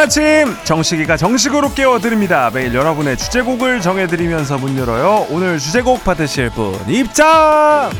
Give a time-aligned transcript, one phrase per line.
[0.00, 2.50] 아침 정식이가 정식으로 깨워드립니다.
[2.54, 5.26] 매일 여러분의 주제곡을 정해드리면서 문 열어요.
[5.28, 7.90] 오늘 주제곡 받으실 분 입장!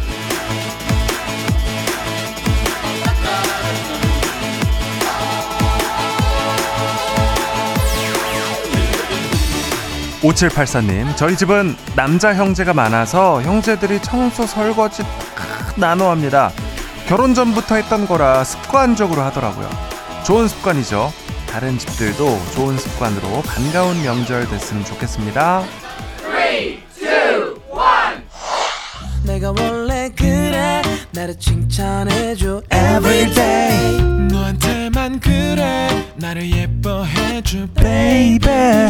[10.22, 15.02] 5784님, 저희 집은 남자 형제가 많아서 형제들이 청소 설거지
[15.76, 16.50] 나눠 합니다.
[17.06, 19.68] 결혼 전부터 했던 거라 습관적으로 하더라고요.
[20.24, 21.12] 좋은 습관이죠.
[21.50, 25.64] 다른 집들도 좋은 습관으로 반가운 명절 됐으면 좋겠습니다.
[26.22, 27.56] 3, 2, 1
[29.26, 38.88] 내가 원래 그래 나를 칭찬해줘 everyday 너한테만 그래 나를 예뻐해줘 baby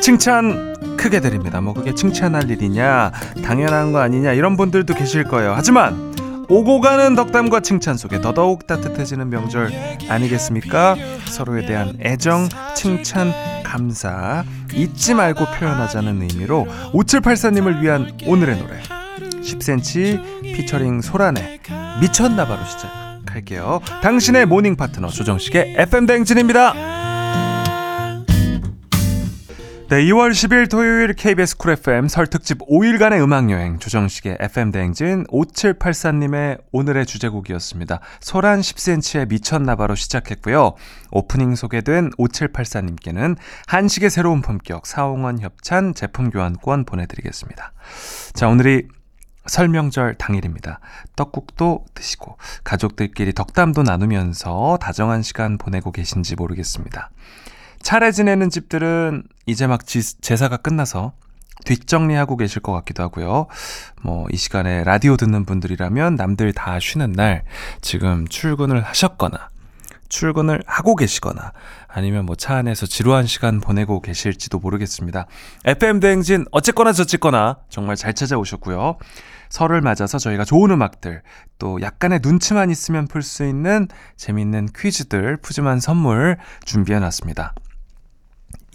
[0.00, 1.60] 칭찬 크게 드립니다.
[1.60, 3.12] 뭐 그게 칭찬할 일이냐,
[3.44, 5.52] 당연한 거 아니냐 이런 분들도 계실 거예요.
[5.54, 6.16] 하지만
[6.48, 9.70] 오고 가는 덕담과 칭찬 속에 더더욱 따뜻해지는 명절
[10.08, 10.96] 아니겠습니까?
[11.26, 13.32] 서로에 대한 애정, 칭찬,
[13.62, 18.80] 감사 잊지 말고 표현하자는 의미로 5784님을 위한 오늘의 노래
[19.42, 21.60] 10cm 피처링 소란의
[22.00, 23.80] 미쳤나봐로 시작할게요.
[24.02, 26.97] 당신의 모닝 파트너 조정식의 FM 대행진입니다.
[29.90, 36.60] 네, 2월 10일 토요일 KBS 쿨 FM 설 특집 5일간의 음악여행 조정식의 FM 대행진 5784님의
[36.72, 37.98] 오늘의 주제곡이었습니다.
[38.20, 40.74] 소란 10cm의 미쳤나봐로 시작했고요.
[41.10, 47.72] 오프닝 소개된 5784님께는 한식의 새로운 품격 사홍원 협찬 제품 교환권 보내드리겠습니다.
[48.34, 48.88] 자, 오늘이
[49.46, 50.80] 설명절 당일입니다.
[51.16, 57.08] 떡국도 드시고 가족들끼리 덕담도 나누면서 다정한 시간 보내고 계신지 모르겠습니다.
[57.88, 61.14] 차례 지내는 집들은 이제 막 지, 제사가 끝나서
[61.64, 63.46] 뒷정리하고 계실 것 같기도 하고요.
[64.02, 67.44] 뭐, 이 시간에 라디오 듣는 분들이라면 남들 다 쉬는 날
[67.80, 69.48] 지금 출근을 하셨거나
[70.10, 71.54] 출근을 하고 계시거나
[71.86, 75.24] 아니면 뭐 차 안에서 지루한 시간 보내고 계실지도 모르겠습니다.
[75.64, 78.98] FM 대행진 어쨌거나 저쨌거나 정말 잘 찾아오셨고요.
[79.48, 81.22] 설을 맞아서 저희가 좋은 음악들
[81.58, 83.88] 또 약간의 눈치만 있으면 풀 수 있는
[84.18, 87.54] 재밌는 퀴즈들 푸짐한 선물 준비해 놨습니다.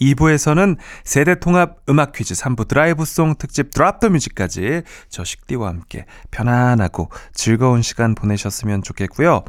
[0.00, 7.10] 2부에서는 세대 통합 음악 퀴즈 3부 드라이브송 특집 드랍 더 뮤직까지 저 식디와 함께 편안하고
[7.32, 9.44] 즐거운 시간 보내셨으면 좋겠고요.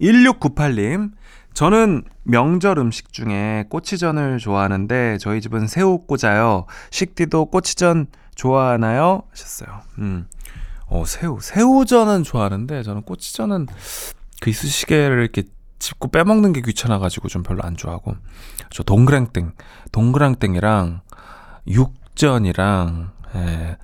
[0.00, 1.12] 1698님,
[1.54, 6.66] 저는 명절 음식 중에 꼬치전을 좋아하는데 저희 집은 새우 꽂아요.
[6.90, 9.22] 식디도 꼬치전 좋아하나요?
[9.30, 9.80] 하셨어요.
[9.98, 10.26] 음.
[10.86, 11.40] 어, 새우.
[11.40, 13.66] 새우전은 좋아하는데 저는 꼬치전은
[14.40, 15.44] 그 이쑤시개를 이렇게
[15.82, 18.14] 짚고 빼먹는 게 귀찮아가지고 좀 별로 안 좋아하고
[18.70, 19.52] 저 동그랑땡
[19.90, 21.00] 동그랑땡이랑
[21.66, 23.76] 육전이랑 예,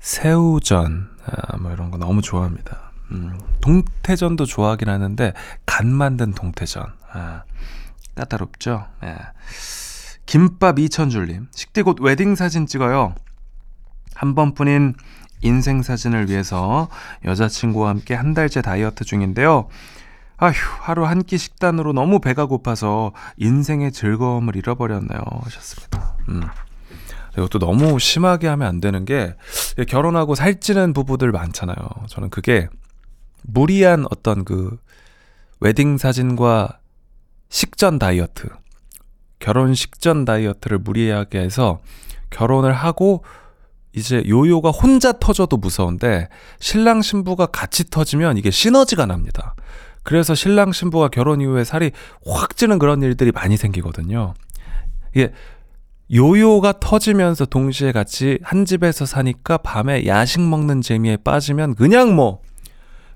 [0.00, 2.92] 새우전 아, 뭐 이런 거 너무 좋아합니다.
[3.10, 5.34] 음, 동태전도 좋아하긴 하는데
[5.66, 7.42] 간 만든 동태전 아,
[8.14, 8.86] 까다롭죠.
[9.04, 9.16] 예.
[10.24, 13.14] 김밥 이천줄님 식대 곧 웨딩 사진 찍어요.
[14.14, 14.94] 한 번뿐인
[15.42, 16.88] 인생 사진을 위해서
[17.26, 19.68] 여자친구와 함께 한 달째 다이어트 중인데요.
[20.42, 25.20] 아휴, 하루 한 끼 식단으로 너무 배가 고파서 인생의 즐거움을 잃어버렸네요.
[25.44, 26.16] 하셨습니다.
[26.30, 26.42] 음.
[27.38, 29.36] 이것도 너무 심하게 하면 안 되는 게
[29.88, 31.76] 결혼하고 살찌는 부부들 많잖아요.
[32.08, 32.68] 저는 그게
[33.42, 34.76] 무리한 어떤 그
[35.60, 36.80] 웨딩 사진과
[37.48, 38.48] 식전 다이어트,
[39.38, 41.80] 결혼 식전 다이어트를 무리하게 해서
[42.30, 43.24] 결혼을 하고
[43.94, 46.28] 이제 요요가 혼자 터져도 무서운데
[46.58, 49.54] 신랑 신부가 같이 터지면 이게 시너지가 납니다.
[50.02, 51.92] 그래서 신랑 신부가 결혼 이후에 살이
[52.26, 54.34] 확 찌는 그런 일들이 많이 생기거든요.
[55.14, 55.32] 이게
[56.12, 62.42] 요요가 터지면서 동시에 같이 한 집에서 사니까 밤에 야식 먹는 재미에 빠지면 그냥 뭐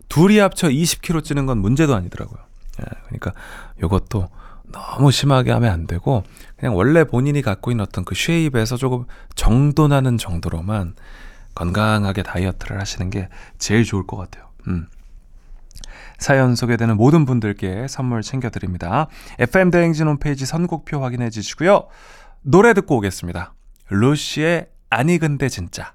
[0.09, 2.39] 둘이 합쳐 20kg 찌는 건 문제도 아니더라고요.
[2.81, 3.33] 예, 그러니까
[3.83, 4.29] 요것도
[4.73, 6.23] 너무 심하게 하면 안 되고
[6.57, 9.05] 그냥 원래 본인이 갖고 있는 어떤 그 쉐입에서 조금
[9.35, 10.95] 정돈하는 정도로만
[11.55, 13.29] 건강하게 다이어트를 하시는 게
[13.59, 14.49] 제일 좋을 것 같아요.
[14.69, 14.87] 음.
[16.19, 19.09] 사연 소개되는 모든 분들께 선물 챙겨드립니다.
[19.39, 21.87] FM대행진 홈페이지 선곡표 확인해 주시고요.
[22.43, 23.55] 노래 듣고 오겠습니다.
[23.91, 25.95] 루시의 아니 근데 진짜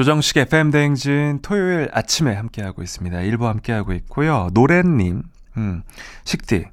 [0.00, 3.20] 조정식 FM 대행진 토요일 아침에 함께하고 있습니다.
[3.20, 4.48] 일부 함께하고 있고요.
[4.54, 5.22] 노래님,
[5.58, 5.82] 음,
[6.24, 6.64] 식디,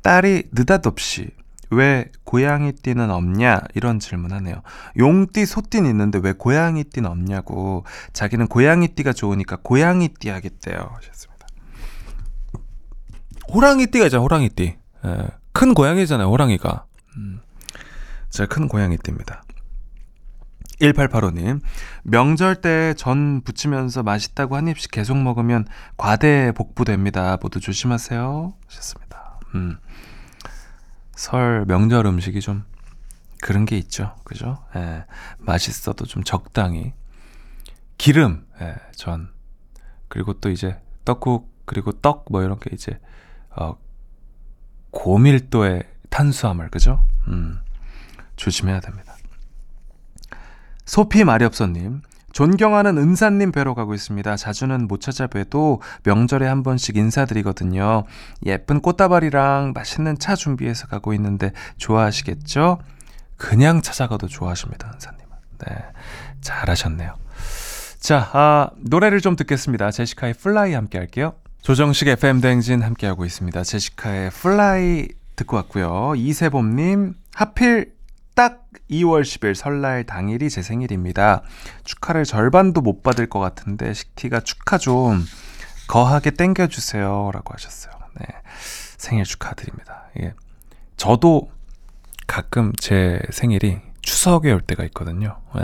[0.00, 1.28] 딸이 느닷없이
[1.68, 4.62] 왜 고양이 띠는 없냐 이런 질문하네요.
[4.98, 7.84] 용띠, 소띠는 있는데 왜 고양이 띠는 없냐고
[8.14, 10.90] 자기는 고양이 띠가 좋으니까 고양이 띠 하겠대요.
[10.94, 11.46] 하셨습니다.
[13.52, 14.78] 호랑이 띠가 있잖아, 호랑이 띠.
[15.04, 16.86] 예, 큰 고양이잖아요, 호랑이가.
[17.18, 17.42] 음,
[18.30, 19.43] 제가 큰 고양이 띠입니다.
[20.80, 21.60] 1885님,
[22.02, 25.66] 명절 때 전 부치면서 맛있다고 한 입씩 계속 먹으면
[25.96, 27.38] 과대 복부됩니다.
[27.40, 28.54] 모두 조심하세요.
[28.66, 29.40] 하셨습니다.
[29.54, 29.78] 음.
[31.14, 32.64] 설 명절 음식이 좀
[33.40, 34.14] 그런 게 있죠.
[34.24, 34.64] 그죠?
[34.74, 35.04] 예.
[35.38, 36.92] 맛있어도 좀 적당히.
[37.98, 39.28] 기름, 예, 전.
[40.08, 42.98] 그리고 또 이제 떡국, 그리고 떡, 뭐 이런 게 이제,
[43.50, 43.76] 어,
[44.90, 47.04] 고밀도의 탄수화물, 그죠?
[47.28, 47.60] 음.
[48.36, 49.03] 조심해야 됩니다.
[50.84, 52.02] 소피 마렵선님,
[52.32, 54.36] 존경하는 은사님 뵈러 가고 있습니다.
[54.36, 58.04] 자주는 못 찾아뵈도 명절에 한 번씩 인사드리거든요.
[58.44, 62.78] 예쁜 꽃다발이랑 맛있는 차 준비해서 가고 있는데 좋아하시겠죠?
[63.36, 65.32] 그냥 찾아가도 좋아하십니다, 은사님은.
[65.66, 65.76] 네.
[66.40, 67.14] 잘하셨네요.
[68.00, 69.90] 자, 아, 노래를 좀 듣겠습니다.
[69.90, 71.34] 제시카의 Fly 함께 할게요.
[71.62, 73.62] 조정식 FM 대행진 함께하고 있습니다.
[73.62, 76.14] 제시카의 Fly 듣고 왔고요.
[76.16, 77.94] 이세범님, 하필
[78.34, 81.42] 딱 2월 10일 설날 당일이 제 생일입니다.
[81.84, 85.24] 축하를 절반도 못 받을 것 같은데 식디가 축하 좀
[85.86, 87.30] 거하게 땡겨주세요.
[87.32, 87.94] 라고 하셨어요.
[88.20, 88.26] 네.
[88.96, 90.04] 생일 축하드립니다.
[90.20, 90.34] 예.
[90.96, 91.50] 저도
[92.26, 95.40] 가끔 제 생일이 추석에 올 때가 있거든요.
[95.58, 95.62] 예.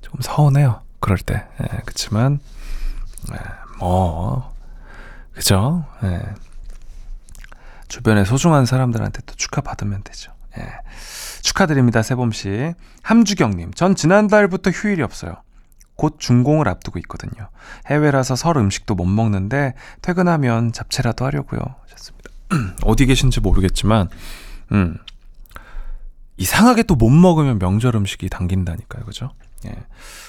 [0.00, 0.82] 조금 서운해요.
[1.00, 1.46] 그럴 때.
[1.62, 1.82] 예.
[1.86, 2.40] 그치만,
[3.32, 3.38] 예.
[3.78, 4.52] 뭐,
[5.32, 5.84] 그죠?
[6.02, 6.20] 예.
[7.88, 10.32] 주변에 소중한 사람들한테 또 축하 받으면 되죠.
[10.58, 10.62] 예.
[11.44, 12.72] 축하드립니다, 세범씨.
[13.02, 15.36] 함주경님, 전 지난달부터 휴일이 없어요.
[15.94, 17.50] 곧 준공을 앞두고 있거든요.
[17.86, 21.60] 해외라서 설 음식도 못 먹는데 퇴근하면 잡채라도 하려고요.
[21.84, 22.30] 하셨습니다.
[22.82, 24.08] 어디 계신지 모르겠지만,
[24.72, 24.96] 음,
[26.38, 29.04] 이상하게 또 못 먹으면 명절 음식이 당긴다니까요.
[29.04, 29.30] 그죠?
[29.66, 29.74] 예.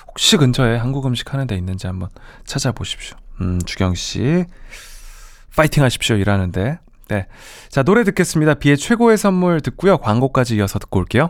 [0.08, 2.10] 혹시 근처에 한국 음식 하는 데 있는지 한번
[2.46, 3.18] 찾아보십시오.
[3.42, 4.46] 음, 주경 씨,
[5.56, 6.18] 파이팅 하십시오.
[6.18, 6.78] 일하는데.
[7.08, 7.28] 네.
[7.70, 8.56] 자, 노래 듣겠습니다.
[8.56, 9.98] 비의 최고의 선물 듣고요.
[9.98, 11.30] 광고까지 이어서 듣고 올게요.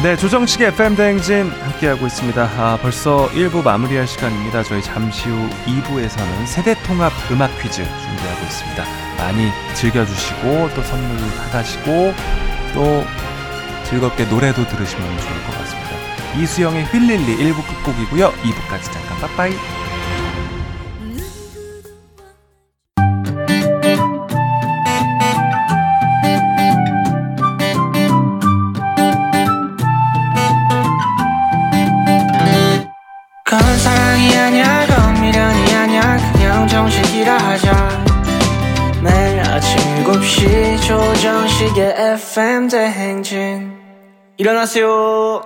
[0.00, 2.42] 네, 조정식의 FM대행진 함께하고 있습니다.
[2.56, 4.62] 아, 벌써 1부 마무리할 시간입니다.
[4.62, 8.84] 저희 잠시 후 2부에서는 세대통합 음악 퀴즈 준비하고 있습니다.
[9.16, 12.14] 많이 즐겨주시고, 또 선물 받아시고,
[12.74, 13.04] 또
[13.88, 15.90] 즐겁게 노래도 들으시면 좋을 것 같습니다.
[16.36, 18.30] 이수영의 휠릴리 1부 끝곡이고요.
[18.30, 19.52] 2부까지 잠깐 빠빠이.
[44.40, 45.42] 일어나세요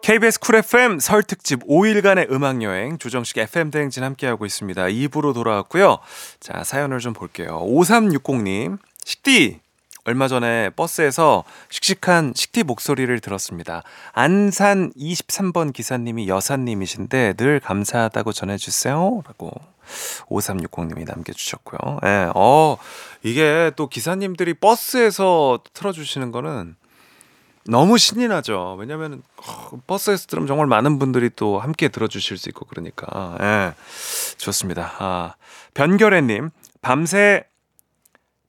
[0.00, 4.84] KBS 쿨 FM 설 특집 5일간의 음악 여행 조정식 FM 대행진 함께하고 있습니다.
[4.84, 5.98] 2부로 돌아왔고요.
[6.40, 7.58] 자, 사연을 좀 볼게요.
[7.66, 8.78] 5360님.
[9.02, 9.60] 식디
[10.04, 13.82] 얼마 전에 버스에서 씩씩한 식디 목소리를 들었습니다.
[14.12, 19.22] 안산 23번 기사님이 여사님이신데 늘 감사하다고 전해주세요.
[19.26, 19.50] 라고
[20.28, 22.00] 5360님이 남겨주셨고요.
[22.04, 22.76] 예, 어,
[23.22, 26.76] 이게 또 기사님들이 버스에서 틀어주시는 거는
[27.66, 28.76] 너무 신이 나죠.
[28.78, 33.72] 왜냐면 어, 버스에서 들으면 정말 많은 분들이 또 함께 들어주실 수 있고 그러니까 예,
[34.36, 34.92] 좋습니다.
[34.98, 35.34] 아,
[35.72, 36.50] 변결애님
[36.82, 37.44] 밤새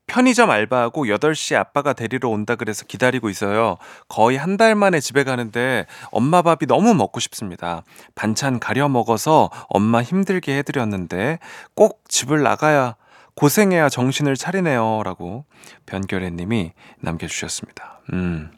[0.07, 3.77] 편의점 알바하고 8시 아빠가 데리러 온다 그래서 기다리고 있어요.
[4.07, 7.83] 거의 한 달 만에 집에 가는데 엄마 밥이 너무 먹고 싶습니다.
[8.13, 11.39] 반찬 가려 먹어서 엄마 힘들게 해드렸는데
[11.73, 12.95] 꼭 집을 나가야
[13.35, 15.01] 고생해야 정신을 차리네요.
[15.03, 15.45] 라고
[15.87, 18.01] 변결혜 님이 남겨주셨습니다.
[18.13, 18.51] 음.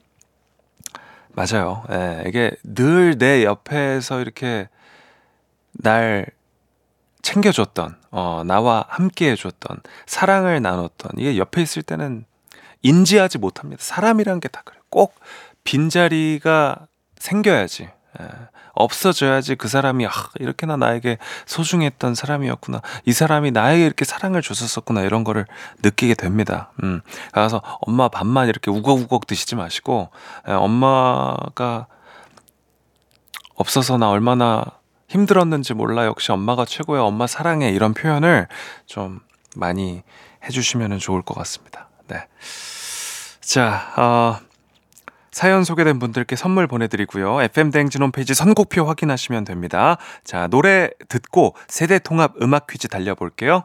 [1.38, 1.84] 맞아요.
[1.92, 4.68] 예, 이게 늘 내 옆에서 이렇게
[5.74, 6.26] 날
[7.22, 12.26] 챙겨줬던, 어, 나와 함께 해줬던, 사랑을 나눴던, 이게 옆에 있을 때는
[12.82, 13.84] 인지하지 못합니다.
[13.84, 14.82] 사람이란 게 다 그래요.
[14.90, 15.14] 꼭
[15.64, 16.88] 빈자리가
[17.20, 17.90] 생겨야지.
[18.20, 18.28] 예,
[18.74, 22.82] 없어져야지 그 사람이 아, 이렇게나 나에게 소중했던 사람이었구나.
[23.06, 25.02] 이 사람이 나에게 이렇게 사랑을 줬었구나.
[25.02, 25.46] 이런 거를
[25.84, 26.72] 느끼게 됩니다.
[26.84, 27.02] 음.
[27.32, 30.10] 그래서 엄마 밥만 이렇게 우걱우걱 드시지 마시고
[30.48, 31.88] 예, 엄마가
[33.56, 34.64] 없어서 나 얼마나
[35.10, 36.06] 힘들었는지 몰라.
[36.06, 37.02] 역시 엄마가 최고야.
[37.02, 37.70] 엄마 사랑해.
[37.70, 38.48] 이런 표현을
[38.86, 39.20] 좀
[39.56, 40.04] 많이
[40.44, 41.90] 해주시면 좋을 것 같습니다.
[42.08, 42.28] 네.
[43.42, 44.47] 자, 어,
[45.38, 47.44] 사연 소개된 분들께 선물 보내드리고요.
[47.44, 49.98] FM대행진 홈페이지 선곡표 확인하시면 됩니다.
[50.24, 53.64] 자, 노래 듣고 세대 통합 음악 퀴즈 달려볼게요.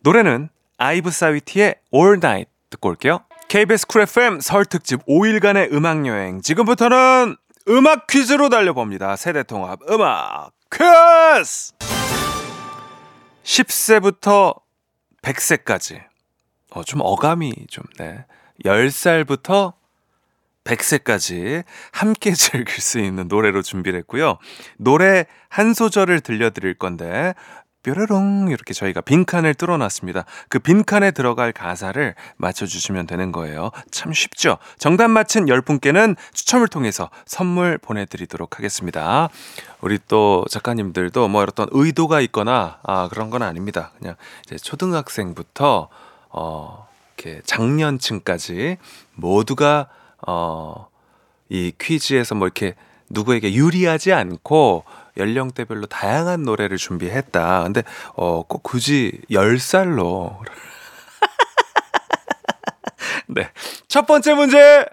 [0.00, 3.20] 노래는 아이브 사위티의 All Night 듣고 올게요.
[3.48, 6.40] KBS 쿨 FM 설 특집 5일간의 음악 여행.
[6.40, 7.36] 지금부터는
[7.68, 9.16] 음악 퀴즈로 달려봅니다.
[9.16, 11.74] 세대 통합 음악 퀴즈!
[13.42, 14.58] 10세부터
[15.20, 16.02] 100세까지.
[16.70, 18.24] 어, 좀 어감이 좀, 네.
[18.64, 19.74] 10살부터
[20.64, 24.38] 100세까지 함께 즐길 수 있는 노래로 준비를 했고요.
[24.78, 27.34] 노래 한 소절을 들려드릴 건데,
[27.84, 30.24] 뾰로롱 이렇게 저희가 빈칸을 뚫어놨습니다.
[30.48, 33.70] 그 빈칸에 들어갈 가사를 맞춰주시면 되는 거예요.
[33.90, 34.56] 참 쉽죠?
[34.78, 39.28] 정답 맞힌 10분께는 추첨을 통해서 선물 보내드리도록 하겠습니다.
[39.82, 43.92] 우리 또 작가님들도 뭐 어떤 의도가 있거나 아, 그런 건 아닙니다.
[43.98, 44.16] 그냥
[44.46, 45.90] 이제 초등학생부터
[46.30, 48.78] 어, 이렇게 장년층까지
[49.14, 49.88] 모두가
[50.26, 50.88] 어,
[51.48, 52.74] 이 퀴즈에서 뭐 이렇게
[53.10, 54.84] 누구에게 유리하지 않고
[55.16, 57.62] 연령대별로 다양한 노래를 준비했다.
[57.64, 57.82] 근데
[58.14, 60.36] 어, 꼭 굳이 10살로
[63.28, 63.48] 네.
[63.88, 64.84] 첫 번째 문제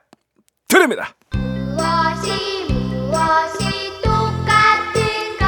[0.67, 1.15] 드립니다.
[1.33, 5.45] 무엇이 무엇이 똑같은가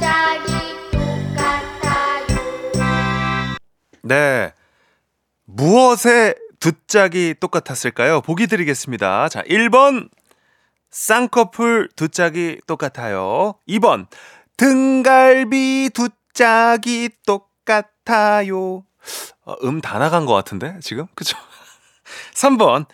[0.00, 0.52] 짝이
[0.92, 2.26] 똑같아요
[4.02, 4.52] 네.
[5.44, 8.20] 무엇에 두 짝이 똑같았을까요?
[8.20, 9.28] 보기 드리겠습니다.
[9.28, 10.08] 자, 1번
[10.92, 13.54] 쌍꺼풀 두 짝이 똑같아요.
[13.68, 14.06] 2번
[14.56, 18.84] 등갈비 두 짝이 똑같아요.
[19.44, 21.36] 어, 음다 나간 것 같은데 지금 그죠?
[22.34, 22.86] 3번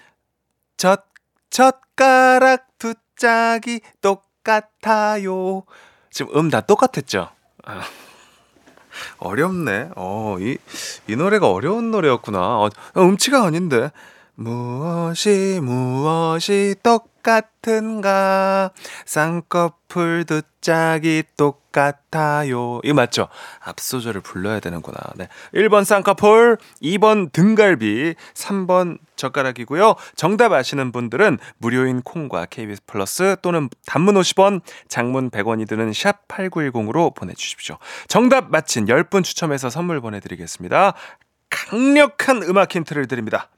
[0.79, 1.05] 젓
[1.51, 5.65] 젓가락 두 짝이 똑같아요.
[6.11, 7.29] 지금 음 다 똑같았죠?
[9.19, 9.91] 아, 어렵네.
[9.97, 10.59] 어, 이,
[11.09, 12.39] 이 노래가 어려운 노래였구나.
[12.39, 13.91] 어, 음치가 아닌데.
[14.35, 16.77] 무엇이 무엇이
[17.29, 18.71] 똑같은가?
[19.05, 22.81] 쌍꺼풀 두 짝이 똑같아요.
[22.83, 23.29] 이거 맞죠?
[23.61, 24.99] 앞소절을 불러야 되는구나.
[25.17, 25.29] 네.
[25.55, 29.95] 1번 쌍꺼풀 2번 등갈비 3번 젓가락이고요.
[30.17, 37.15] 정답 아시는 분들은 무료인 콩과 KBS 플러스 또는 단문 50원 장문 100원이 드는 샵 8910으로
[37.15, 37.77] 보내주십시오.
[38.09, 40.95] 정답 맞힌 10분 추첨해서 선물 보내드리겠습니다.
[41.51, 43.49] 강력한 음악 힌트를 드립니다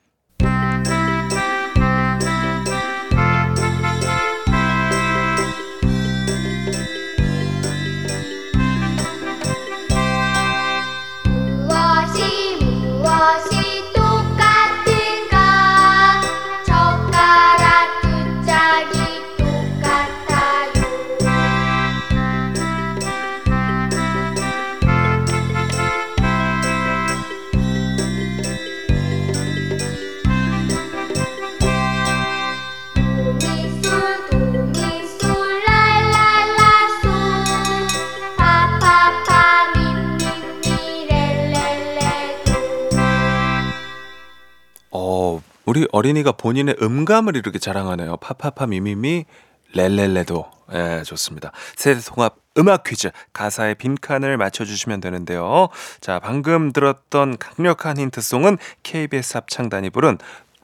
[45.70, 48.16] 우리 어린이가 본인의 음감을 이렇게 자랑하네요.
[48.16, 49.24] 파파파 미미미
[49.72, 50.50] 렐렐레도.
[50.72, 51.52] 예, 좋습니다.
[51.76, 55.68] 세대 통합 음악 퀴즈 가사의 빈칸을 맞춰주시면 되는데요.
[56.00, 60.18] 자, 방금 들었던 강력한 힌트송은 KBS 합창단이 부른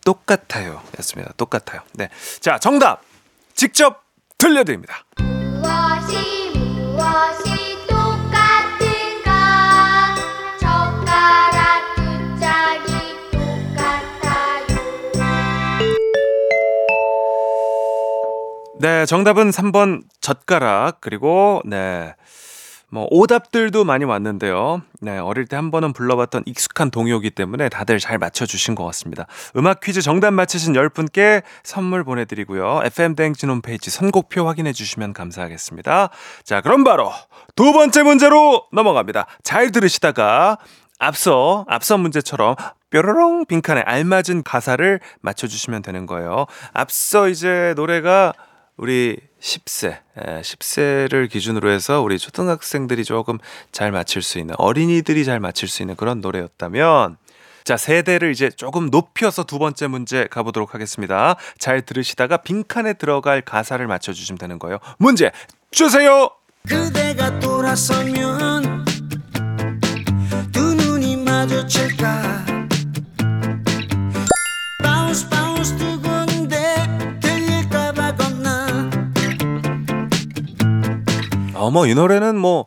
[0.04, 0.82] 똑같아요.
[0.98, 1.32] 였습니다.
[1.36, 1.82] 똑같아요.
[1.92, 2.08] 네.
[2.40, 3.02] 자, 정답!
[3.54, 4.02] 직접
[4.38, 5.04] 들려드립니다.
[5.20, 7.45] 무엇이 무엇이
[18.78, 22.14] 네, 정답은 3번 젓가락 그리고 네.
[22.88, 24.80] 뭐 오답들도 많이 왔는데요.
[25.00, 29.26] 네, 어릴 때 한 번은 불러봤던 익숙한 동요기 때문에 다들 잘 맞춰 주신 것 같습니다.
[29.56, 32.83] 음악 퀴즈 정답 맞히신 10분께 선물 보내 드리고요.
[32.85, 36.11] FM대행진 홈페이지 선곡표 확인해 주시면 감사하겠습니다.
[36.45, 37.11] 자, 그럼 바로
[37.56, 39.26] 두 번째 문제로 넘어갑니다.
[39.42, 40.59] 잘 들으시다가
[40.99, 42.54] 앞서 앞서 문제처럼
[42.90, 46.47] 뾰로롱 빈칸에 알맞은 가사를 맞춰 주시면 되는 거예요.
[46.73, 48.33] 앞서 이제 노래가
[48.76, 53.38] 우리 10세, 10세를 기준으로 해서 우리 초등학생들이 조금
[53.73, 57.16] 잘 맞힐 수 있는 어린이들이 잘 맞힐 수 있는 그런 노래였다면
[57.64, 61.35] 자, 세대를 이제 조금 높여서 두 번째 문제 가보도록 하겠습니다.
[61.59, 64.78] 잘 들으시다가 빈칸에 들어갈 가사를 맞춰주시면 되는 거예요.
[64.99, 65.33] 문제
[65.73, 66.30] 주세요!
[66.68, 68.85] 그대가 돌아서면
[70.52, 72.65] 두 눈이 마주칠까
[81.66, 82.66] 어머, 이 노래는 뭐,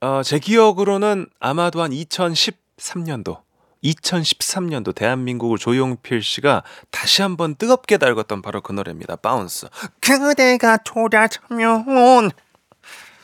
[0.00, 3.42] 어, 제 기억으로는 아마도 한 2013년도,
[3.84, 9.16] 2013년도 대한민국을 조용필 씨가 다시 한번 뜨겁게 달궜던 바로 그 노래입니다.
[9.16, 9.66] Bounce.
[10.00, 12.30] 그대가 돌아서면.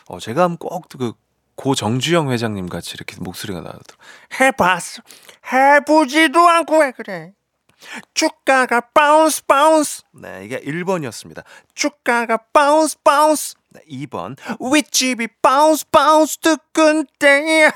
[0.08, 1.14] 어, 제가 하면 꼭 그
[1.54, 3.96] 고 정주영 회장님 같이 이렇게 목소리가 나오더라고요.
[4.38, 5.02] 해봤어
[5.50, 7.32] 해보지도 않고 왜 그래
[8.14, 11.44] 주가가 bounce bounce 네, 이게 1번이었습니다.
[11.74, 14.36] 주가가 bounce bounce 네, 2번.
[14.60, 17.70] 윗집이 bounce bounce 두근대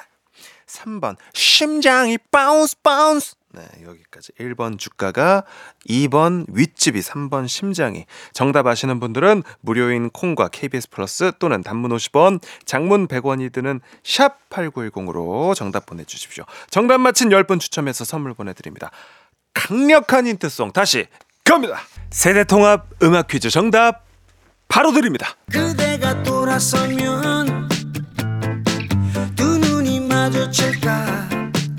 [0.67, 1.17] 3번.
[1.35, 5.45] 심장이 bounce bounce 네, 여기까지 1번 주가가
[5.89, 13.09] 2번 윗집이 3번 심장이 정답 아시는 분들은 무료인 콩과 KBS 플러스 또는 단문 50원, 장문
[13.09, 16.45] 100원이 드는 샵 8910으로 정답 보내 주십시오.
[16.69, 18.91] 정답 맞힌 10분 추첨해서 선물 보내 드립니다.
[19.55, 21.07] 강력한 힌트송 다시
[21.45, 21.81] 갑니다.
[22.11, 24.05] 세대 통합 음악 퀴즈 정답
[24.69, 25.37] 바로 드립니다.
[25.51, 27.69] 그대가 돌아서면
[29.35, 31.29] 두 눈이 마주칠까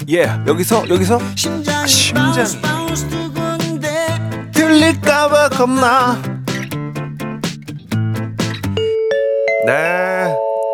[0.10, 2.34] 예, 여기서 여기서 심장이, 심장이.
[2.36, 6.20] Bounce bounce 두근대 들릴까봐 겁나.
[9.68, 10.19] 네.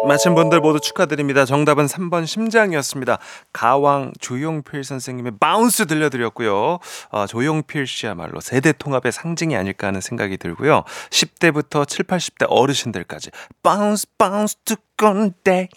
[0.08, 1.46] 맞힌 분들 모두 축하드립니다.
[1.46, 3.18] 정답은 3번 심장이었습니다.
[3.54, 6.80] 가왕 조용필 선생님의 Bounce 들려드렸고요.
[7.10, 10.84] 어, 조용필 씨야말로 세대 통합의 상징이 아닐까 하는 생각이 들고요.
[11.10, 13.32] 10대부터 7, 80대 어르신들까지
[13.63, 15.70] bounce bounce 두근대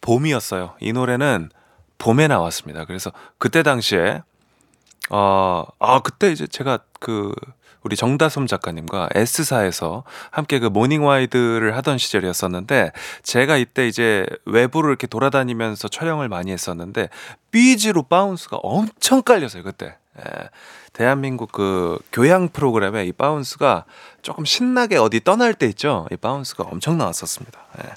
[0.00, 0.74] 봄이었어요.
[0.80, 1.50] 이 노래는
[1.98, 2.84] 봄에 나왔습니다.
[2.84, 4.22] 그래서 그때 당시에
[5.10, 7.32] 어, 아, 그때 이제 제가 그,
[7.86, 12.90] 우리 정다솜 작가님과 S사에서 함께 그 모닝와이드를 하던 시절이었었는데,
[13.22, 17.10] 제가 이때 이제 외부를 이렇게 돌아다니면서 촬영을 많이 했었는데,
[17.52, 19.94] BG로 Bounce가 엄청 깔렸어요, 그때.
[20.18, 20.48] 예.
[20.94, 23.84] 대한민국 그 교양 프로그램에 이 Bounce가
[24.20, 26.08] 조금 신나게 어디 떠날 때 있죠?
[26.10, 27.60] 이 Bounce가 엄청 나왔었습니다.
[27.84, 27.90] 예.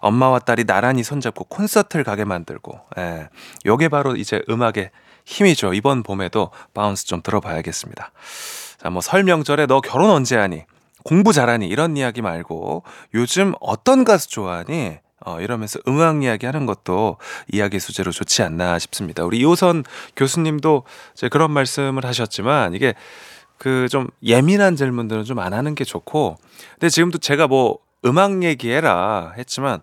[0.00, 3.28] 엄마와 딸이 나란히 손잡고 콘서트를 가게 만들고, 예.
[3.66, 4.90] 요게 바로 이제 음악의
[5.26, 5.74] 힘이죠.
[5.74, 8.10] 이번 봄에도 Bounce 좀 들어봐야겠습니다.
[8.82, 10.64] 자, 뭐 설명절에 너 결혼 언제 하니?
[11.04, 11.66] 공부 잘하니?
[11.68, 12.82] 이런 이야기 말고
[13.14, 14.98] 요즘 어떤 가수 좋아하니?
[15.24, 17.16] 어, 이러면서 음악 이야기 하는 것도
[17.52, 19.24] 이야기 소재로 좋지 않나 싶습니다.
[19.24, 19.84] 우리 이호선
[20.16, 20.82] 교수님도
[21.14, 22.94] 이제 그런 말씀을 하셨지만 이게
[23.58, 26.36] 그 좀 예민한 질문들은 좀 안 하는 게 좋고
[26.72, 29.80] 근데 지금도 제가 뭐 음악 얘기해라 했지만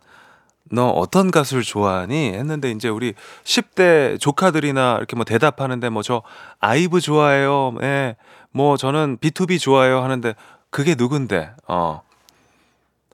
[0.71, 2.33] 너 어떤 가수를 좋아하니?
[2.33, 3.13] 했는데 이제 우리
[3.45, 6.21] 10대 조카들이나 이렇게 뭐 대답하는데 뭐 저
[6.59, 7.75] 아이브 좋아해요.
[7.81, 8.17] 예.
[8.51, 10.35] 뭐 저는 B2B 좋아해요 하는데
[10.69, 11.51] 그게 누군데?
[11.67, 12.01] 어.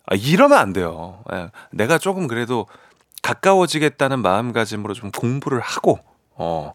[0.07, 1.23] 아, 이러면 안 돼요.
[1.33, 1.49] 예.
[1.71, 2.67] 내가 조금 그래도
[3.21, 5.99] 가까워지겠다는 마음가짐으로 좀 공부를 하고
[6.35, 6.73] 어.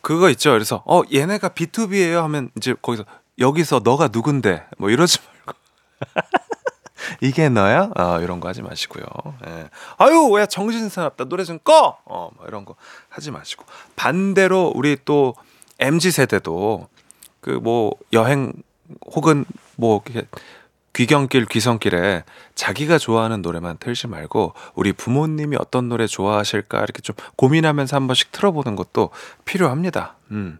[0.00, 0.52] 그거 있죠.
[0.52, 3.04] 그래서 어 얘네가 B2B예요 하면 이제 거기서
[3.38, 4.64] 여기서 너가 누군데?
[4.78, 5.58] 뭐 이러지 말고
[7.20, 7.90] 이게 너야?
[7.96, 9.04] 어, 이런 거 하지 마시고요.
[9.46, 9.68] 예.
[9.98, 11.24] 아유, 왜 정신 사납다.
[11.24, 11.98] 노래 좀 꺼!
[12.04, 12.74] 어, 뭐 이런 거
[13.08, 13.64] 하지 마시고.
[13.94, 15.34] 반대로 우리 또
[15.78, 16.88] MZ 세대도
[17.40, 18.52] 그 뭐 여행
[19.14, 19.44] 혹은
[19.76, 20.26] 뭐 이렇게
[20.92, 27.96] 귀경길 귀성길에 자기가 좋아하는 노래만 틀지 말고 우리 부모님이 어떤 노래 좋아하실까 이렇게 좀 고민하면서
[27.96, 29.10] 한 번씩 틀어보는 것도
[29.44, 30.16] 필요합니다.
[30.30, 30.58] 음.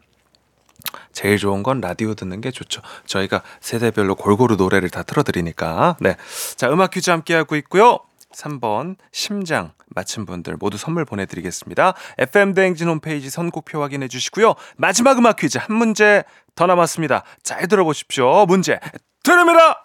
[1.12, 2.82] 제일 좋은 건 라디오 듣는 게 좋죠.
[3.06, 5.96] 저희가 세대별로 골고루 노래를 다 틀어드리니까.
[6.00, 6.16] 네.
[6.56, 8.00] 자, 음악 퀴즈 함께하고 있고요.
[8.36, 11.94] 3번 심장 맞힌 분들 모두 선물 보내드리겠습니다.
[12.18, 14.54] FM 대행진 홈페이지 선곡표 확인해 주시고요.
[14.76, 16.22] 마지막 음악 퀴즈 한 문제
[16.54, 17.24] 더 남았습니다.
[17.42, 18.46] 잘 들어보십시오.
[18.46, 18.78] 문제
[19.22, 19.80] 드립니다.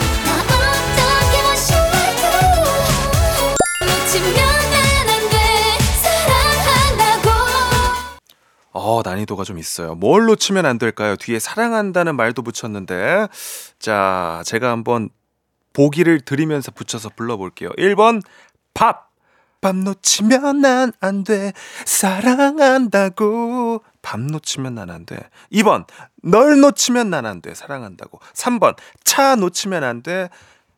[8.73, 9.95] 어, 난이도가 좀 있어요.
[9.95, 11.15] 뭘 놓치면 안 될까요?
[11.17, 13.27] 뒤에 사랑한다는 말도 붙였는데.
[13.79, 15.09] 자, 제가 한번
[15.73, 17.69] 보기를 드리면서 붙여서 불러볼게요.
[17.77, 18.21] 1번,
[18.73, 19.09] 밥.
[19.61, 21.53] 밥 놓치면 난 안 돼.
[21.85, 23.83] 사랑한다고.
[24.01, 25.17] 밥 놓치면 난 안 돼.
[25.51, 25.85] 2번.
[26.23, 27.53] 널 놓치면 난 안 돼.
[27.53, 28.19] 사랑한다고.
[28.33, 28.75] 3번.
[29.03, 30.29] 차 놓치면 안 돼.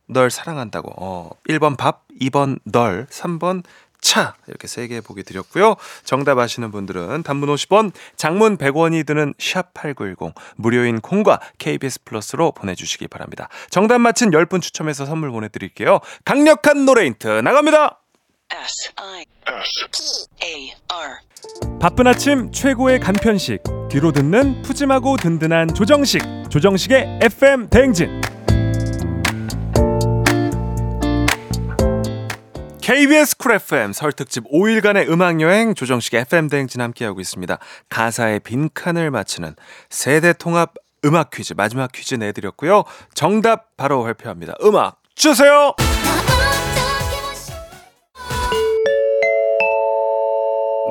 [0.08, 0.92] 널 사랑한다고.
[0.98, 3.64] 어, 1번 밥, 2번 널, 3번
[4.04, 4.36] 차.
[4.48, 5.76] 이렇게 세 개 보기 드렸고요.
[6.04, 13.08] 정답 아시는 분들은 단문 50원, 장문 100원이 드는 샵 8910 무료인 콩과 KBS 플러스로 보내주시기
[13.08, 13.48] 바랍니다.
[13.70, 16.00] 정답 맞힌 10분 추첨해서 선물 보내드릴게요.
[16.26, 18.02] 강력한 노래 힌트 나갑니다.
[18.52, 19.26] S I
[19.92, 28.22] P A R 바쁜 아침 최고의 간편식 귀로 듣는 푸짐하고 든든한 조정식 조정식의 FM 대행진
[32.84, 37.58] KBS Cool FM 설 특집 5일간의 음악 여행 조정식 FM 대행진 함께하고 있습니다.
[37.88, 39.56] 가사의 빈 칸을 맞추는
[39.89, 40.74] 세대 통합
[41.06, 42.84] 음악 퀴즈 마지막 퀴즈 내드렸고요.
[43.13, 44.56] 정답 바로 발표합니다.
[44.63, 45.74] 음악 주세요.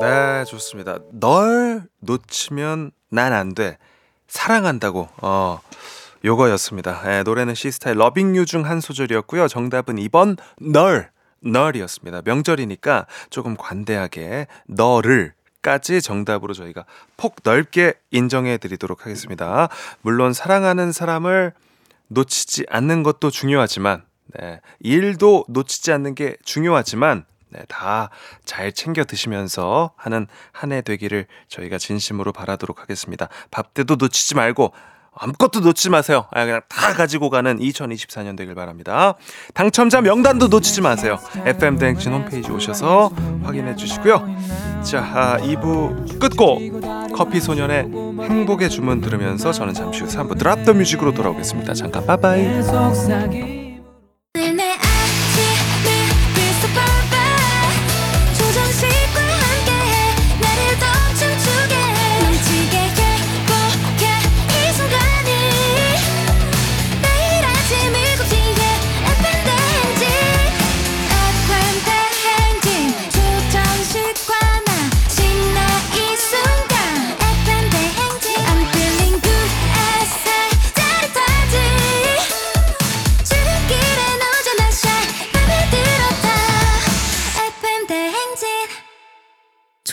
[0.01, 0.99] 네, 좋습니다.
[1.13, 3.79] 널 놓치면 난 안 돼.
[4.27, 5.09] 사랑한다고.
[5.21, 5.61] 어.
[6.25, 7.03] 요거였습니다.
[7.19, 9.49] 예, 노래는 시스타의 러빙 유 중 한 소절이었고요.
[9.49, 11.11] 정답은 2번 널.
[11.43, 12.23] 널이었습니다.
[12.25, 16.85] 명절이니까 조금 관대하게 너를 까지 정답으로 저희가
[17.17, 19.69] 폭 넓게 인정해 드리도록 하겠습니다.
[20.01, 21.53] 물론 사랑하는 사람을
[22.09, 24.03] 놓치지 않는 것도 중요하지만
[24.39, 28.11] 네, 일도 놓치지 않는 게 중요하지만 네, 다
[28.45, 33.29] 잘 챙겨 드시면서 하는 한 해 되기를 저희가 진심으로 바라도록 하겠습니다.
[33.51, 34.73] 밥 때도 놓치지 말고
[35.15, 36.27] 아무것도 놓치지 마세요.
[36.33, 39.15] 아, 그냥 다 가지고 가는 2024년 되길 바랍니다.
[39.55, 41.19] 당첨자 명단도 놓치지 마세요.
[41.45, 43.11] FM 대행진 홈페이지 오셔서
[43.43, 44.27] 확인해 주시고요.
[44.83, 47.85] 자, 아, 2부 끝곡 커피 소년의
[48.23, 51.75] 행복의 주문 들으면서 저는 잠시 후 3부 드랍 더 뮤직으로 돌아오겠습니다.
[51.75, 52.63] 잠깐 빠바이.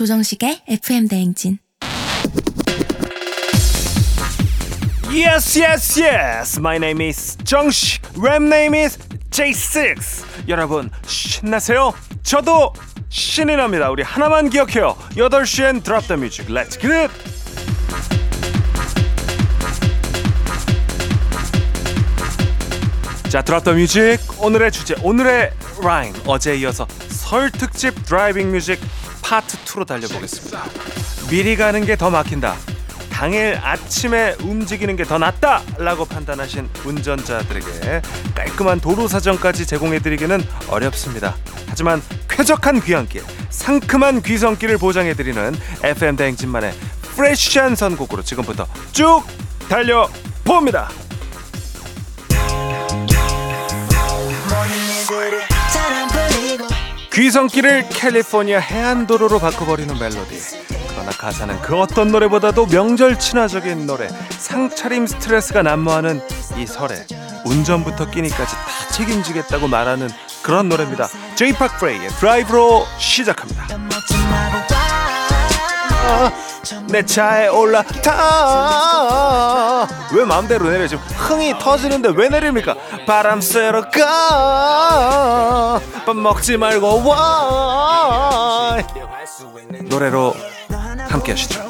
[0.10, 1.60] 조정식의 FM 대행진
[5.14, 6.60] Yes, yes, yes.
[6.60, 8.02] My name is 정식.
[8.18, 8.98] Rap name is
[9.30, 10.48] J6.
[10.48, 11.94] 여러분 신나세요?
[12.24, 12.74] 저도
[13.10, 13.92] 신이 납니다.
[13.92, 14.96] 우리 하나만 기억해요.
[15.12, 16.52] 8시엔 Drop the Music.
[16.52, 17.14] Let's get it.
[23.30, 24.26] 자, Drop the Music.
[24.40, 25.52] 오늘의 주제, 오늘의
[25.84, 26.16] 라임.
[26.26, 28.80] 어제에 이어서 설 특집 driving music
[29.30, 30.64] 파트 2로 달려보겠습니다.
[31.30, 32.56] 미리 가는 게 더 막힌다.
[33.12, 38.02] 당일 아침에 움직이는 게 더 낫다 라고 판단하신 운전자들에게
[38.34, 41.36] 깔끔한 도로 사정까지 제공해드리기는 어렵습니다.
[41.68, 46.74] 하지만 쾌적한 귀환길, 상큼한 귀성길을 보장해드리는 FM 대행진만의
[47.16, 49.24] fresh한 선곡으로 지금부터 쭉
[49.68, 50.90] 달려봅니다.
[57.12, 60.40] 귀성길을 캘리포니아 해안도로로 바꿔버리는 멜로디.
[60.90, 66.22] 그러나 가사는 그 어떤 노래보다도 명절 친화적인 노래 상차림 스트레스가 난무하는
[66.58, 67.06] 이 설에
[67.46, 68.62] 운전부터 끼니까지 다
[68.94, 70.10] 책임지겠다고 말하는
[70.44, 71.08] 그런 노래입니다.
[71.36, 73.68] 제이팍 프레이의 드라이브로 시작합니다
[76.88, 78.18] 내 차에 올라타.
[80.14, 80.88] 왜 마음대로 내려?
[80.88, 82.76] 지금 흥이 터지는데 왜 내립니까?
[83.06, 85.82] 바람 쐬러 가 밥
[86.16, 88.78] 먹지 말고 와.
[89.84, 90.34] 노래로
[91.08, 91.62] 함께 하시죠.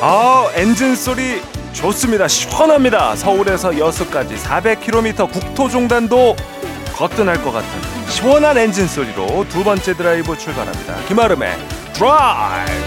[0.00, 2.28] 아 엔진 소리 좋습니다.
[2.28, 3.16] 시원합니다.
[3.16, 6.36] 서울에서 여수까지 400km 국토 종단도
[6.96, 11.56] 거뜬할 것 같은 시원한 엔진 소리로 두 번째 드라이브 출발합니다 김아름의
[11.92, 12.86] 드라이브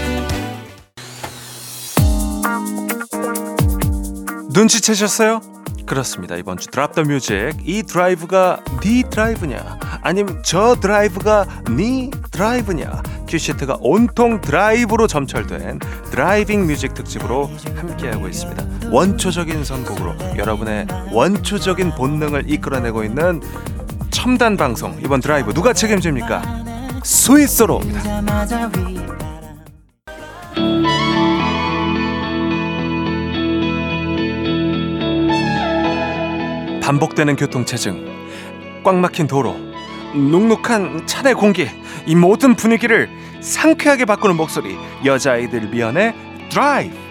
[4.52, 5.40] 눈치채셨어요?
[5.86, 6.36] 그렇습니다.
[6.36, 13.43] 이번 주 drop the music 이 드라이브가 네 드라이브냐 아니면 저 드라이브가 네 드라이브냐 cue
[13.43, 15.80] sheet가 온통 드라이브로 점철된
[16.10, 18.90] driving music 특집으로 함께하고 있습니다.
[18.90, 23.40] 원초적인 선곡으로 여러분의 원초적인 본능을 이끌어내고 있는
[24.20, 26.42] 첨단 방송 이번 드라이브 누가 책임집니까?
[27.02, 28.02] 스윗소로우입니다.
[36.82, 39.56] 반복되는 교통체증, 꽉 막힌 도로,
[40.14, 41.66] 눅눅한 차내 공기,
[42.04, 43.08] 이 모든 분위기를
[43.40, 46.14] 상쾌하게 바꾸는 목소리, 여자아이들 미연의
[46.50, 47.09] 드라이브.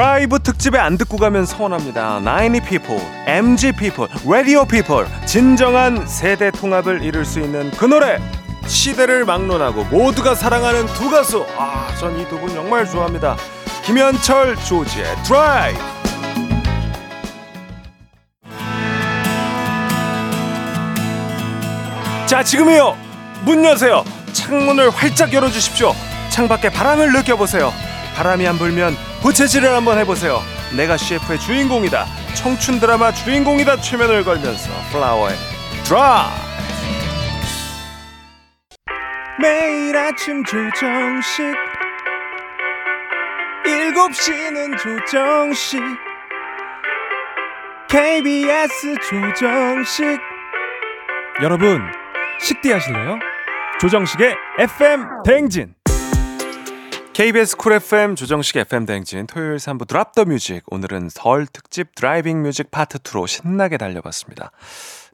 [0.00, 2.20] 드라이브 특집에 안 듣고 가면 서운합니다.
[2.20, 5.06] 90 people, MZ people, radio people.
[5.24, 8.18] 진정한 세대 통합을 이룰 수 있는 그 노래.
[8.66, 11.46] 시대를 막론하고 모두가 사랑하는 두 가수.
[11.56, 13.38] 아, 전 이 두 분 정말 좋아합니다.
[13.86, 15.78] 김현철, 조지의 드라이브.
[22.26, 22.96] 자, 지금이요.
[23.44, 24.04] 문 여세요.
[24.32, 25.94] 창문을 활짝 열어주십시오.
[26.30, 27.72] 창밖에 바람을 느껴보세요.
[28.16, 30.40] 바람이 안 불면 부채질을 한번 해보세요.
[30.76, 32.06] 내가 CF의 주인공이다.
[32.36, 33.80] 청춘 드라마 주인공이다.
[33.80, 35.34] 최면을 걸면서 플라워의
[35.84, 36.30] 드라.
[39.40, 41.44] 매일 아침 조정식
[43.64, 45.82] 7시는 조정식
[47.88, 50.20] KBS 조정식
[51.42, 51.82] 여러분
[52.38, 53.18] 식대 하실래요?
[53.80, 55.75] 조정식의 FM 대행진
[57.16, 62.42] KBS Cool FM 조정식 FM 대행진 토요일 3부 drop the music 오늘은 설 특집 driving
[62.42, 64.50] music 파트 2로 신나게 달려봤습니다.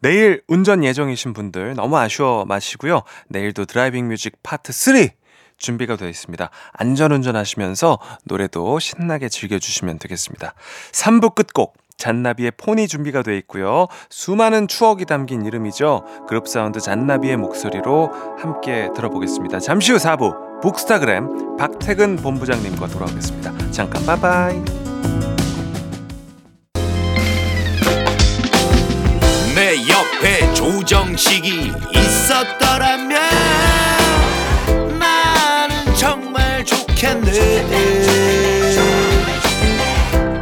[0.01, 3.03] 내일 운전 예정이신 분들 너무 아쉬워 마시고요.
[3.29, 5.11] 내일도 driving music 파트 3
[5.59, 6.51] 준비가 되어 있습니다.
[6.73, 10.55] 안전운전 하시면서 노래도 신나게 즐겨주시면 되겠습니다.
[10.91, 13.87] 3부 끝곡 잔나비의 pony 준비가 되어 있고요.
[14.11, 16.05] 수많은 추억이 담긴 이름이죠.
[16.27, 18.11] 그룹 사운드 잔나비의 목소리로
[18.41, 19.61] 함께 들어보겠습니다.
[19.61, 23.53] 잠시 후 4부 북스타그램 박태근 본부장님과 돌아오겠습니다.
[23.73, 24.63] 잠깐 바이바이.
[29.57, 33.21] 내 옆에 조정식이 있었더라면
[34.99, 37.31] 나는 정말 좋겠네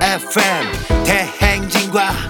[0.02, 2.29] FM 대행진과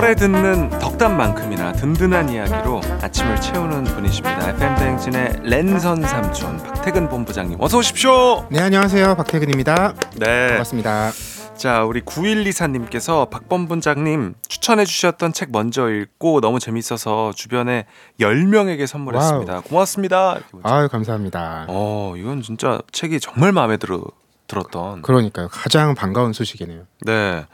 [0.00, 4.48] 설에 듣는 덕담만큼이나 든든한 이야기로 아침을 채우는 분이십니다.
[4.48, 8.46] FM 대행진의 랜선 삼촌 박태근 본부장님 어서 오십시오.
[8.50, 10.48] 네 안녕하세요 박태근입니다 네.
[10.48, 11.10] 반갑습니다
[11.54, 17.84] 자, 우리 9124님께서 박범분장님 추천해 주셨던 책 먼저 읽고 너무 재밌어서 주변에
[18.18, 19.60] 10명에게 선물했습니다.
[19.60, 20.32] 고맙습니다.
[20.32, 20.74] 이렇게 문자.
[20.74, 24.00] 아유 감사합니다 어, 이건 진짜 책이 정말 마음에 들어
[24.46, 25.02] 들었던.
[25.02, 27.44] 그러니까요 가장 반가운 소식이네요 네.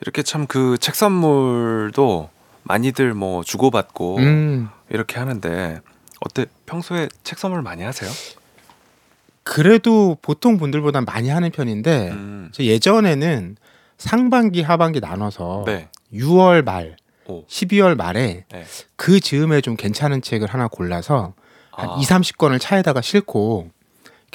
[0.00, 2.30] 이렇게 참 그 책 선물도
[2.62, 5.80] 많이들 뭐 주고받고 음 이렇게 하는데
[6.20, 6.46] 어때?
[6.66, 8.10] 평소에 책 선물 많이 하세요?
[9.42, 12.48] 그래도 보통 분들보다 많이 하는 편인데 음.
[12.52, 13.56] 저 예전에는
[13.96, 15.88] 상반기 하반기 나눠서 네.
[16.12, 16.96] 6월 말
[17.28, 17.44] 오.
[17.46, 18.64] 12월 말에 네.
[18.96, 21.34] 그 즈음에 좀 괜찮은 책을 하나 골라서
[21.70, 21.96] 한 아.
[22.00, 23.70] 2, 30권을 차에다가 싣고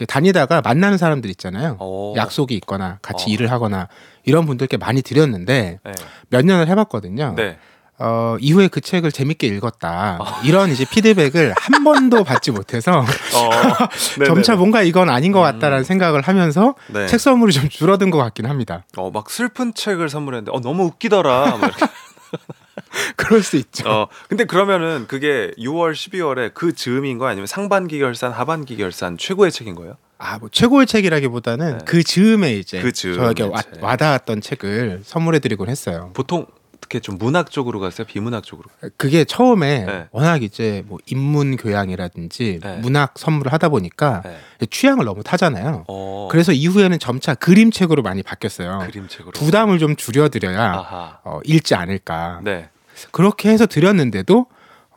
[0.07, 1.77] 다니다가 만나는 사람들 있잖아요.
[1.79, 2.15] 오.
[2.15, 3.33] 약속이 있거나 같이 어.
[3.33, 3.87] 일을 하거나
[4.23, 5.91] 이런 분들께 많이 드렸는데 네.
[6.29, 7.33] 몇 년을 해봤거든요.
[7.35, 7.57] 네.
[8.03, 10.17] 어, 이후에 그 책을 재밌게 읽었다.
[10.43, 13.01] 이런 이제 피드백을 한 번도 받지 못해서
[13.35, 14.25] 어.
[14.25, 17.05] 점차 뭔가 이건 아닌 것 같다라는 생각을 하면서 네.
[17.05, 18.85] 책 선물이 좀 줄어든 것 같긴 합니다.
[18.97, 21.59] 어, 막 슬픈 책을 선물했는데 어, 너무 웃기더라.
[23.15, 23.87] 그럴 수 있죠.
[23.87, 29.51] 어, 근데 그러면은 그게 6월, 12월에 그 즈음인 거 아니면 상반기 결산, 하반기 결산 최고의
[29.51, 29.97] 책인 거예요?
[30.23, 31.85] 아, 뭐 최고의 책이라기보다는 네.
[31.85, 33.83] 그 즈음에 이제 그 저에게 와, 책.
[33.83, 36.11] 와닿았던 책을 선물해드리곤 했어요.
[36.13, 36.45] 보통
[36.77, 38.05] 어떻게 좀 문학 쪽으로 갔어요?
[38.05, 38.69] 비문학 쪽으로?
[38.97, 40.07] 그게 처음에 네.
[40.11, 42.77] 워낙 이제 뭐 인문 교양이라든지 네.
[42.77, 44.65] 문학 선물을 하다 보니까 네.
[44.67, 45.85] 취향을 너무 타잖아요.
[45.87, 48.79] 어, 그래서 이후에는 점차 그림책으로 많이 바뀌었어요.
[48.85, 49.31] 그림책으로.
[49.31, 51.19] 부담을 좀 줄여드려야 아하.
[51.23, 52.41] 어, 읽지 않을까.
[52.43, 52.69] 네.
[53.11, 54.45] 그렇게 해서 드렸는데도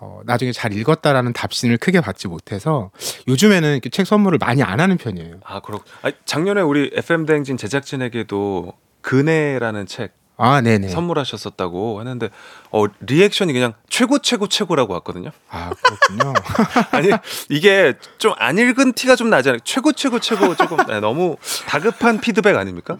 [0.05, 2.90] 어, 나중에 잘 읽었다라는 답신을 크게 받지 못해서
[3.27, 5.37] 요즘에는 이렇게 책 선물을 많이 안 하는 편이에요.
[5.45, 5.81] 아, 그렇.
[6.03, 10.88] 아, 작년에 우리 FM 대행진 제작진에게도 그네라는 책 아, 네네.
[10.88, 12.29] 선물하셨었다고 했는데
[12.71, 15.31] 어 리액션이 그냥 최고 최고 최고라고 왔거든요.
[15.49, 16.35] 아, 그렇군요.
[16.90, 17.09] 아니
[17.49, 19.61] 이게 좀 안 읽은 티가 좀 나잖아요.
[19.64, 21.37] 최고 최고 최고 조금 네, 너무
[21.67, 22.99] 다급한 피드백 아닙니까?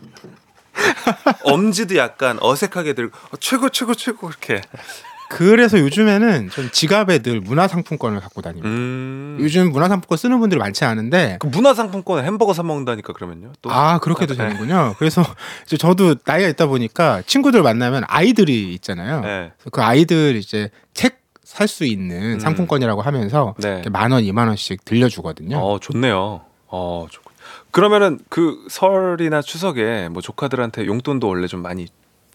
[1.43, 4.63] 엄지도 약간 어색하게 들고 어, 최고 최고 최고 이렇게.
[5.31, 8.69] 그래서 요즘에는 전 지갑에 늘 문화상품권을 갖고 다닙니다.
[8.69, 9.39] 음.
[9.41, 13.53] 요즘 문화상품권 쓰는 분들이 많지 않은데 그 문화상품권 햄버거 사 먹는다니까 그러면요.
[13.63, 14.45] 또 아 그렇게도 네.
[14.45, 14.95] 되는군요.
[14.99, 15.23] 그래서
[15.67, 19.21] 이제 저도 나이가 있다 보니까 친구들 만나면 아이들이 있잖아요.
[19.21, 19.53] 네.
[19.73, 22.41] 그 아이들 이제 책 살 수 있는 음.
[22.41, 23.83] 상품권이라고 하면서 네.
[23.93, 25.59] 만 원, 이만 원씩 들려주거든요.
[25.59, 26.41] 어 좋네요.
[26.69, 27.23] 어 좋.
[27.71, 31.87] 그러면은 그 설이나 추석에 뭐 조카들한테 용돈도 원래 좀 많이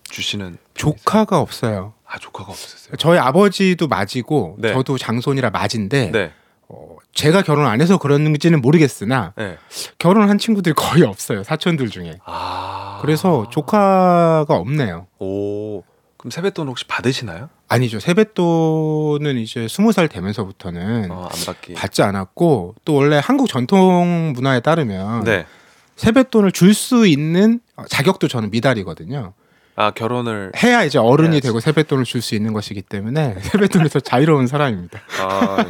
[0.04, 1.94] 주시는 조카가 없어요.
[2.12, 2.96] 아 조카가 없었어요.
[2.98, 4.74] 저희 아버지도 맞이고 네.
[4.74, 6.32] 저도 장손이라 맞인데 네.
[6.68, 9.58] 어, 제가 결혼 안 해서 그런지는 모르겠으나 네.
[10.00, 12.18] 결혼한 친구들이 거의 없어요 사촌들 중에.
[12.26, 15.06] 아 그래서 조카가 없네요.
[15.20, 15.84] 오
[16.18, 17.50] 그럼 세뱃돈 혹시 받으시나요?
[17.68, 21.74] 아니죠 세뱃돈은 이제 스무 살 되면서부터는 어, 안 받기.
[21.76, 25.46] 받지 않았고 또 원래 한국 전통 문화에 따르면 네.
[25.96, 29.34] 세뱃돈을 줄 수 있는 자격도 저는 미달이거든요.
[29.80, 31.48] 아 결혼을 해야 이제 어른이 해야지.
[31.48, 35.00] 되고 세뱃돈을 줄 수 있는 것이기 때문에 세뱃돈에서 자유로운 사람입니다.
[35.22, 35.66] 아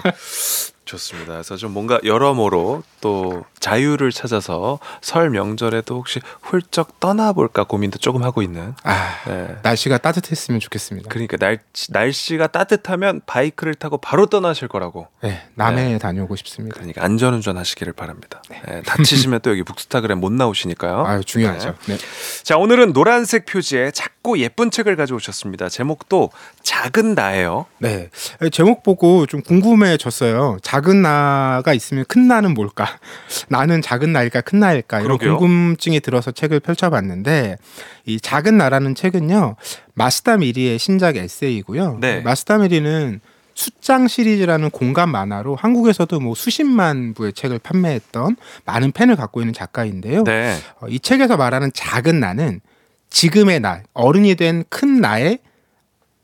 [0.90, 1.34] 좋습니다.
[1.34, 8.42] 그래서 좀 뭔가 여러모로 또 자유를 찾아서 설 명절에도 혹시 훌쩍 떠나볼까 고민도 조금 하고
[8.42, 8.74] 있는.
[8.84, 9.58] 아 네.
[9.64, 11.10] 날씨가 따뜻했으면 좋겠습니다.
[11.10, 15.08] 그러니까 날씨, 날씨가 따뜻하면 바이크를 타고 바로 떠나실 거라고.
[15.22, 16.76] 네, 남해에 다녀오고 싶습니다.
[16.76, 18.42] 그러니까 안전운전 하시기를 바랍니다.
[18.50, 21.06] 네, 다치시면 또 여기 북스타그램 못 나오시니까요.
[21.06, 21.76] 아유 중요하죠.
[21.86, 21.98] 네.
[22.44, 25.70] 자 오늘은 노란색 표지에 작고 예쁜 책을 가져오셨습니다.
[25.70, 26.32] 제목도
[26.64, 27.66] 작은 나예요.
[27.78, 28.10] 네.
[28.52, 30.58] 제목 보고 좀 궁금해졌어요.
[30.64, 32.88] 작은 나가 있으면 큰 나는 뭘까?
[33.50, 35.02] 나는 작은 나일까 큰 나일까?
[35.02, 35.38] 이런 그러게요.
[35.38, 37.58] 궁금증이 들어서 책을 펼쳐봤는데
[38.06, 39.56] 이 작은 나라는 책은요
[39.94, 41.98] 마스다 미리의 신작 에세이고요.
[42.00, 42.22] 네.
[42.22, 43.20] 마스다 미리는
[43.56, 50.24] 숫장 시리즈라는 공감 만화로 한국에서도 뭐 수십만 부의 책을 판매했던 많은 팬을 갖고 있는 작가인데요.
[50.24, 50.56] 네.
[50.80, 52.62] 어, 이 책에서 말하는 작은 나는
[53.10, 55.40] 지금의 나, 어른이 된 큰 나의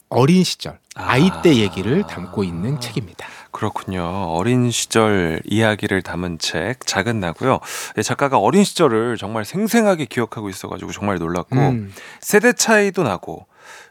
[0.07, 3.27] 어린 시절, 아이 때 얘기를 담고 있는 책입니다.
[3.55, 4.03] 그렇군요.
[4.03, 7.59] 어린 시절 이야기를 담은 책 작은 나고요.
[7.95, 11.93] 네, 작가가 어린 시절을 정말 생생하게 기억하고 있어가지고 정말 놀랐고 음.
[12.19, 13.45] 세대 차이도 나고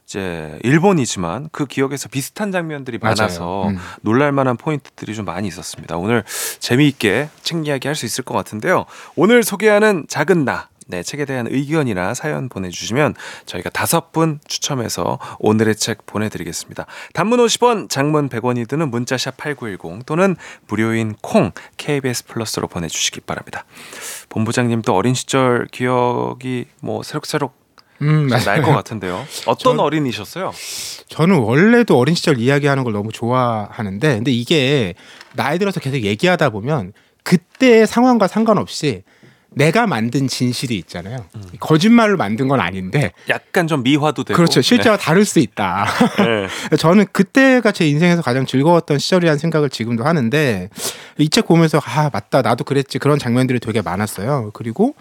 [0.06, 3.14] 이제 일본이지만 그 기억에서 비슷한 장면들이 맞아요.
[3.16, 3.78] 많아서 음.
[4.02, 5.96] 놀랄만한 포인트들이 좀 많이 있었습니다.
[5.96, 6.24] 오늘
[6.60, 8.84] 재미있게 책 이야기 할 수 있을 것 같은데요.
[9.16, 10.68] 오늘 소개하는 작은 나.
[10.86, 13.14] 네, 책에 대한 의견이나 사연 보내주시면
[13.46, 16.86] 저희가 다섯 분 추첨해서 오늘의 책 보내드리겠습니다.
[17.14, 20.36] 단문 50원, 장문 100원이 드는 문자샵 8910 또는
[20.68, 23.64] 무료인 콩 KBS 플러스로 보내주시기 바랍니다.
[24.28, 27.64] 본부장님도 어린 시절 기억이 뭐 새록새록
[28.02, 28.74] 음, 날것 맞아요.
[28.74, 29.24] 같은데요.
[29.46, 30.52] 어떤 전- 어린이셨어요?
[31.08, 34.94] 저는 원래도 어린 시절 이야기하는 걸 너무 좋아하는데, 근데 이게
[35.34, 36.92] 나이 들어서 계속 얘기하다 보면
[37.22, 39.04] 그때의 상황과 상관없이
[39.54, 41.24] 내가 만든 진실이 있잖아요.
[41.60, 44.60] 거짓말로 만든 건 아닌데, 약간 좀 미화도 되고 그렇죠.
[44.60, 45.86] 실제와 다를 수 있다.
[46.18, 46.48] 네.
[46.76, 50.68] 저는 그때가 제 인생에서 가장 즐거웠던 시절이라는 생각을 지금도 하는데
[51.18, 54.50] 이 책 보면서 아 맞다 나도 그랬지 그런 장면들이 되게 많았어요.
[54.54, 54.94] 그리고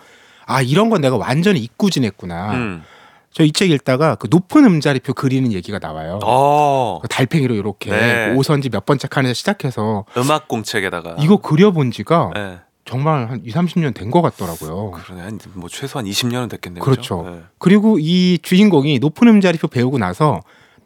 [0.45, 2.53] 아 이런 건 내가 완전히 잊고 지냈구나.
[2.53, 2.83] 음.
[3.31, 6.19] 저이책 읽다가 그 높은 음자리표 그리는 얘기가 나와요.
[6.23, 6.99] 어.
[7.01, 8.31] 그 달팽이로 이렇게 네.
[8.35, 12.59] 오선지 몇 번째 칸에서 시작해서 음악 공책에다가 이거 그려본 지가 네.
[12.86, 14.91] 정말 한 2, 30년 된 것 같더라고요.
[14.91, 15.22] 그러네.
[15.22, 16.84] 한뭐 최소한 20년은 됐겠네요.
[16.84, 17.24] 그렇죠.
[17.28, 17.41] 네.
[17.58, 20.41] 그리고 이 주인공이 높은 음자리표 배우고 나서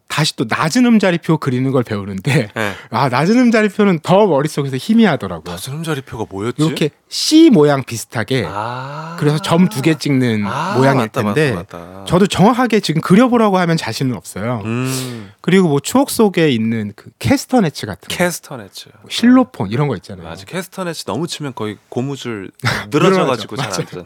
[0.08, 2.74] 다시 또 낮은 음자리표 그리는 걸 배우는데 네.
[2.90, 5.54] 아 낮은 음자리표는 더 머릿속에서 희미하더라고요.
[5.54, 6.64] 낮은 음자리표가 뭐였지?
[6.66, 9.16] 이렇게 C 모양 비슷하게 아.
[9.20, 12.06] 그래서 점 두 개 찍는 아, 모양일 맞다, 텐데 맞다, 맞다.
[12.06, 14.62] 저도 정확하게 지금 그려보라고 하면 자신은 없어요.
[14.66, 15.32] 음.
[15.42, 18.90] 그리고 뭐 추억 속에 있는 그 캐스터네츠 같은 거, 캐스터네츠.
[19.02, 20.26] 뭐 실로폰 이런 거 있잖아요.
[20.28, 20.46] 맞아.
[20.46, 22.52] 캐스터네츠 너무 치면 거의 고무줄
[22.90, 23.78] 늘어져 가지고 잘 안.
[23.86, 24.06] 되잖아.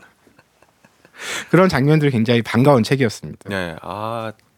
[1.52, 3.50] 그런 장면들이 굉장히 반가운 책이었습니다.
[3.50, 3.76] 네.
[3.82, 4.51] 아 시-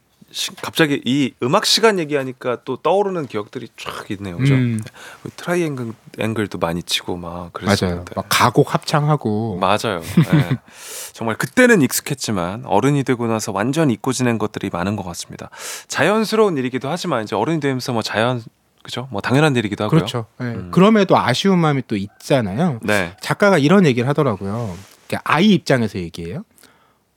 [0.62, 4.38] 갑자기 이 음악 시간 얘기하니까 또 떠오르는 기억들이 쫙 있네요.
[4.38, 4.54] 그죠?
[4.54, 4.82] 음.
[5.22, 7.50] 그 트라이앵글 앵글도 많이 치고 막 맞아요.
[7.54, 8.14] 그랬었는데.
[8.16, 10.02] 막 가곡 합창하고 맞아요.
[10.34, 10.58] 예.
[11.14, 15.50] 정말 그때는 익숙했지만 어른이 되고 나서 완전 잊고 지낸 것들이 많은 것 같습니다.
[15.88, 18.42] 자연스러운 일이기도 하지만 이제 어른이 되면서 뭐 자연
[18.84, 19.08] 그죠?
[19.12, 19.98] 뭐 당연한 일이기도 하고요.
[19.98, 20.26] 그렇죠.
[20.42, 20.46] 예.
[20.46, 20.72] 음.
[20.72, 22.80] 그럼에도 아쉬운 마음이 또 있잖아요.
[22.84, 23.16] 네.
[23.22, 24.76] 작가가 이런 얘기를 하더라고요.
[25.24, 26.44] 아이 입장에서 얘기해요.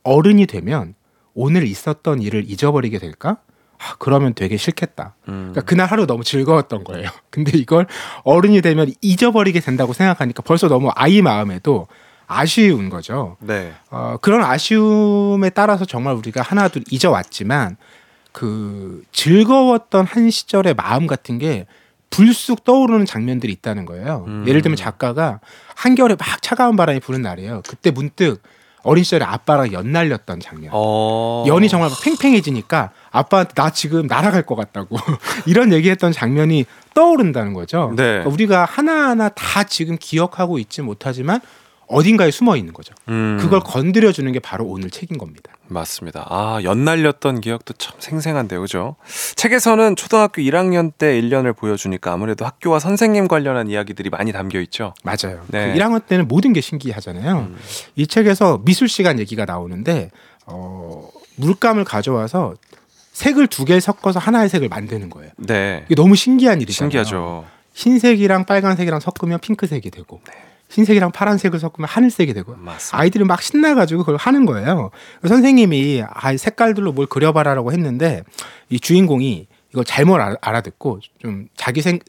[0.03, 0.93] 어른이 되면
[1.37, 3.37] 오늘 있었던 일을 잊어버리게 될까?
[3.77, 5.13] 아, 그러면 되게 싫겠다.
[5.29, 5.51] 음.
[5.51, 7.09] 그러니까 그날 하루 너무 즐거웠던 거예요.
[7.29, 7.85] 근데 이걸
[8.23, 11.87] 어른이 되면 잊어버리게 된다고 생각하니까 벌써 너무 아이 마음에도
[12.25, 13.37] 아쉬운 거죠.
[13.39, 13.71] 네.
[13.91, 17.77] 어, 그런 아쉬움에 따라서 정말 우리가 하나둘 잊어왔지만
[18.31, 21.67] 그 즐거웠던 한 시절의 마음 같은 게
[22.09, 24.25] 불쑥 떠오르는 장면들이 있다는 거예요.
[24.27, 24.43] 음.
[24.47, 25.39] 예를 들면 작가가
[25.75, 27.61] 한겨울에 막 차가운 바람이 부는 날이에요.
[27.67, 28.41] 그때 문득
[28.87, 30.71] 어린 시절에 아빠랑 연날렸던 장면.
[30.73, 31.43] 어.
[31.45, 34.95] 연이 정말 막 팽팽해지니까 아빠한테 나 지금 날아갈 것 같다고
[35.45, 37.93] 이런 얘기했던 장면이 떠오른다는 거죠.
[37.97, 38.03] 네.
[38.03, 41.41] 그러니까 우리가 하나하나 다 지금 기억하고 있지 못하지만
[41.87, 42.93] 어딘가에 숨어 있는 거죠.
[43.07, 43.37] 음.
[43.39, 45.53] 그걸 건드려 주는 게 바로 오늘 책인 겁니다.
[45.67, 46.25] 맞습니다.
[46.29, 48.61] 아, 연날렸던 기억도 참 생생한데요.
[48.61, 48.95] 그죠?
[49.35, 54.93] 책에서는 초등학교 1학년 때 1년을 보여주니까 아무래도 학교와 선생님 관련한 이야기들이 많이 담겨 있죠.
[55.03, 55.43] 맞아요.
[55.47, 55.67] 네.
[55.67, 55.73] 음.
[55.73, 57.49] 그 1학년 때는 모든 게 신기하잖아요.
[57.95, 60.11] 이 책에서 미술 시간 얘기가 나오는데
[60.45, 62.55] 어, 물감을 가져와서
[63.13, 65.31] 색을 두 개 섞어서 하나의 색을 만드는 거예요.
[65.37, 65.83] 네.
[65.87, 66.89] 이게 너무 신기한 일이잖아요.
[66.91, 67.45] 신기하죠.
[67.73, 70.21] 흰색이랑 빨간색이랑 섞으면 핑크색이 되고
[70.69, 72.57] 흰색이랑 파란색을 섞으면 하늘색이 되고 네.
[72.61, 72.97] 맞습니다.
[72.99, 74.91] 아이들이 막 신나가지고 그걸 하는 거예요.
[75.27, 78.23] 선생님이 아, 이 색깔들로 뭘 그려봐라라고 했는데
[78.69, 81.99] 이 주인공이 이걸 잘못 알- 알아듣고 좀 자기 생,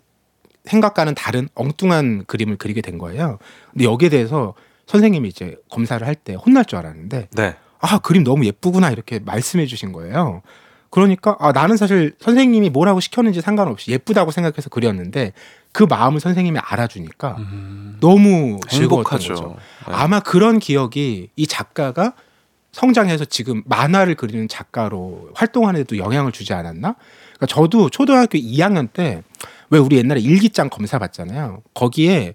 [0.65, 3.39] 생각과는 다른 엉뚱한 그림을 그리게 된 거예요.
[3.73, 4.55] 근데 여기에 대해서
[4.87, 7.57] 선생님이 이제 검사를 할 때 혼날 줄 알았는데 네.
[7.81, 10.43] 아 그림 너무 예쁘구나 이렇게 말씀해 주신 거예요.
[10.91, 15.33] 그러니까 아 나는 사실 선생님이 뭐라고 시켰는지 상관없이 예쁘다고 생각해서 그렸는데
[15.73, 17.37] 그 마음을 선생님이 알아주니까
[18.01, 19.35] 너무 즐거웠던 행복하죠.
[19.35, 19.57] 거죠.
[19.87, 19.95] 네.
[19.95, 22.14] 아마 그런 기억이 이 작가가
[22.73, 26.95] 성장해서 지금 만화를 그리는 작가로 활동하는 데도 영향을 주지 않았나?
[27.37, 29.23] 그러니까 저도 초등학교 2학년 때
[29.71, 31.61] 왜 우리 옛날에 일기장 검사 받잖아요.
[31.75, 32.33] 거기에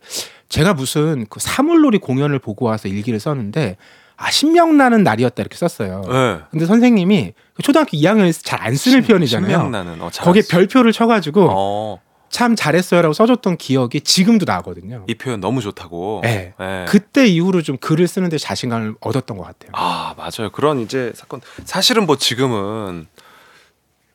[0.50, 3.78] 제가 무슨 그 사물놀이 공연을 보고 와서 일기를 썼는데
[4.18, 6.02] 아 신명나는 날이었다 이렇게 썼어요.
[6.08, 6.40] 네.
[6.52, 9.50] 근데 선생님이 그 초등학교 2학년에서 잘 안 쓰는 표현이잖아요.
[9.52, 10.44] 신명나는 어, 잘 거기에.
[10.48, 12.00] 별표를 쳐가지고 어,
[12.34, 15.06] 참 잘했어요라고 써줬던 기억이 지금도 나거든요.
[15.08, 16.22] 이 표현 너무 좋다고.
[16.24, 16.56] 네.
[16.60, 16.86] 네.
[16.90, 19.70] 그때 이후로 좀 글을 쓰는데 자신감을 얻었던 것 같아요.
[19.74, 20.50] 아 맞아요.
[20.52, 23.06] 그런 이제 사건 사실은 뭐 지금은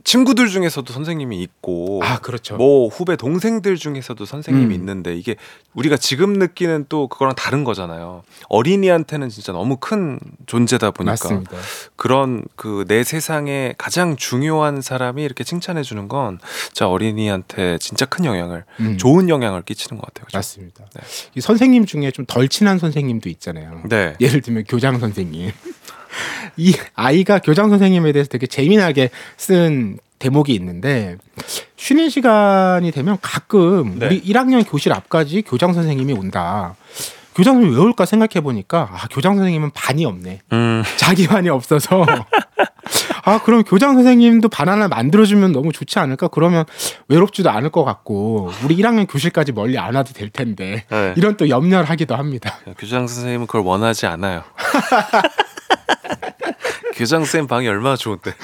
[0.05, 2.57] 친구들 중에서도 선생님이 있고 아 그렇죠.
[2.57, 4.73] 뭐 후배 동생들 중에서도 선생님이 음.
[4.73, 5.37] 있는데 이게
[5.75, 8.23] 우리가 지금 느끼는 또 그거랑 다른 거잖아요.
[8.49, 11.57] 어린이한테는 진짜 너무 큰 존재다 보니까 맞습니다.
[11.97, 16.39] 그런 그 내 세상에 가장 중요한 사람이 이렇게 칭찬해 주는 건
[16.69, 20.25] 진짜 어린이한테 진짜 큰 영향을 음, 좋은 영향을 끼치는 것 같아요.
[20.27, 20.39] 그죠?
[20.39, 20.85] 맞습니다.
[20.95, 21.03] 네.
[21.35, 23.83] 이 선생님 중에 좀 덜 친한 선생님도 있잖아요.
[23.89, 24.15] 네.
[24.21, 25.51] 예를 들면 교장 선생님.
[26.57, 31.17] 이 아이가 교장 선생님에 대해서 되게 재미나게 쓴 대목이 있는데
[31.77, 34.07] 쉬는 시간이 되면 가끔 네.
[34.07, 36.75] 우리 1학년 교실 앞까지 교장 선생님이 온다.
[37.35, 40.41] 교장 선생님 왜 올까 생각해 보니까 아 교장 선생님은 반이 없네.
[40.53, 40.83] 음.
[40.97, 42.05] 자기 반이 없어서
[43.25, 46.29] 아 그럼 교장 선생님도 반 하나 만들어주면 너무 좋지 않을까?
[46.29, 46.65] 그러면
[47.07, 51.15] 외롭지도 않을 것 같고 우리 1학년 교실까지 멀리 안 와도 될 텐데 네.
[51.17, 52.59] 이런 또 염려를 하기도 합니다.
[52.77, 54.43] 교장 선생님은 그걸 원하지 않아요.
[56.95, 58.35] 교장 선생님 방이 얼마나 좋은데.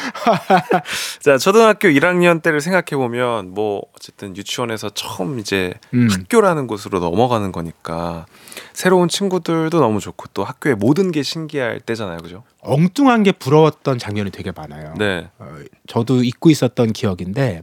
[1.21, 6.09] 자, 초등학교 1학년 때를 생각해 보면 뭐 어쨌든 유치원에서 처음 이제 음.
[6.11, 8.27] 학교라는 곳으로 넘어가는 거니까
[8.73, 12.19] 새로운 친구들도 너무 좋고 또 학교의 모든 게 신기할 때잖아요.
[12.19, 12.45] 그죠?
[12.61, 14.95] 엉뚱한 게 부러웠던 장면이 되게 많아요.
[14.99, 15.29] 네.
[15.39, 17.63] 어, 저도 잊고 있었던 기억인데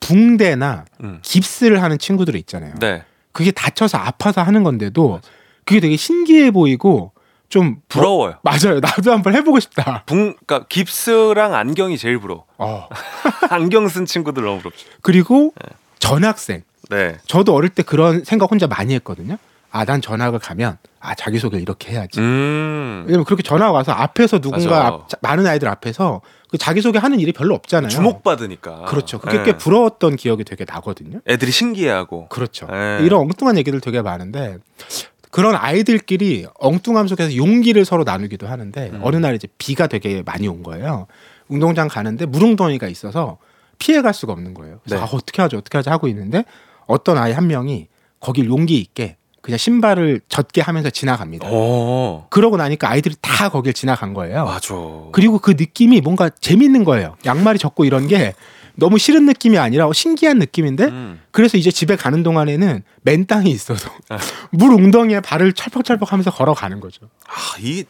[0.00, 1.18] 붕대나 음.
[1.22, 2.74] 깁스를 하는 친구들이 있잖아요.
[2.80, 3.04] 네.
[3.32, 5.20] 그게 다쳐서 아파서 하는 건데도
[5.64, 7.12] 그게 되게 신기해 보이고
[7.50, 8.34] 좀 부러워요.
[8.34, 8.80] 어, 맞아요.
[8.80, 10.04] 나도 한번 해보고 싶다.
[10.06, 12.46] 붕, 그러니까 깁스랑 안경이 제일 부러워.
[12.56, 12.88] 어.
[13.50, 14.86] 안경 쓴 친구들 너무 부럽죠.
[15.02, 15.52] 그리고
[15.98, 16.62] 전학생.
[16.90, 17.18] 네.
[17.26, 19.36] 저도 어릴 때 그런 생각 혼자 많이 했거든요.
[19.72, 22.18] 아, 난 전학을 가면 아 자기 소개를 이렇게 해야지.
[22.20, 23.04] 음.
[23.06, 24.86] 왜냐면 그렇게 전화 와서 앞에서 누군가.
[24.86, 27.88] 앞- 자- 많은 아이들 앞에서 그 자기 소개 하는 일이 별로 없잖아요.
[27.88, 28.82] 주목받으니까.
[28.86, 29.18] 그렇죠.
[29.20, 29.44] 그게 네.
[29.44, 31.20] 꽤 부러웠던 기억이 되게 나거든요.
[31.28, 32.28] 애들이 신기해하고.
[32.28, 32.66] 그렇죠.
[32.66, 32.98] 네.
[33.02, 34.58] 이런 엉뚱한 얘기들 되게 많은데
[35.30, 39.00] 그런 아이들끼리 엉뚱함 속에서 용기를 서로 나누기도 하는데 음.
[39.02, 41.06] 어느 날 이제 비가 되게 많이 온 거예요.
[41.48, 43.38] 운동장 가는데 물웅덩이가 있어서
[43.78, 44.80] 피해 갈 수가 없는 거예요.
[44.84, 45.02] 그래서 네.
[45.02, 45.58] 아, 어떻게 하죠?
[45.58, 45.90] 어떻게 하죠?
[45.90, 46.44] 하고 있는데
[46.86, 51.48] 어떤 아이 한 명이 거길 용기 있게 그냥 신발을 젖게 하면서 지나갑니다.
[51.50, 52.26] 어.
[52.28, 54.44] 그러고 나니까 아이들이 다 거길 지나간 거예요.
[54.44, 54.74] 맞아.
[55.12, 57.16] 그리고 그 느낌이 뭔가 재밌는 거예요.
[57.24, 58.34] 양말이 젖고 이런 게
[58.80, 61.20] 너무 싫은 느낌이 아니라 어, 신기한 느낌인데 음.
[61.30, 64.18] 그래서 이제 집에 가는 동안에는 맨 땅이 있어도 아.
[64.50, 67.08] 물 웅덩이에 발을 철퍽철퍽 하면서 걸어가는 거죠.
[67.28, 67.84] 아, 이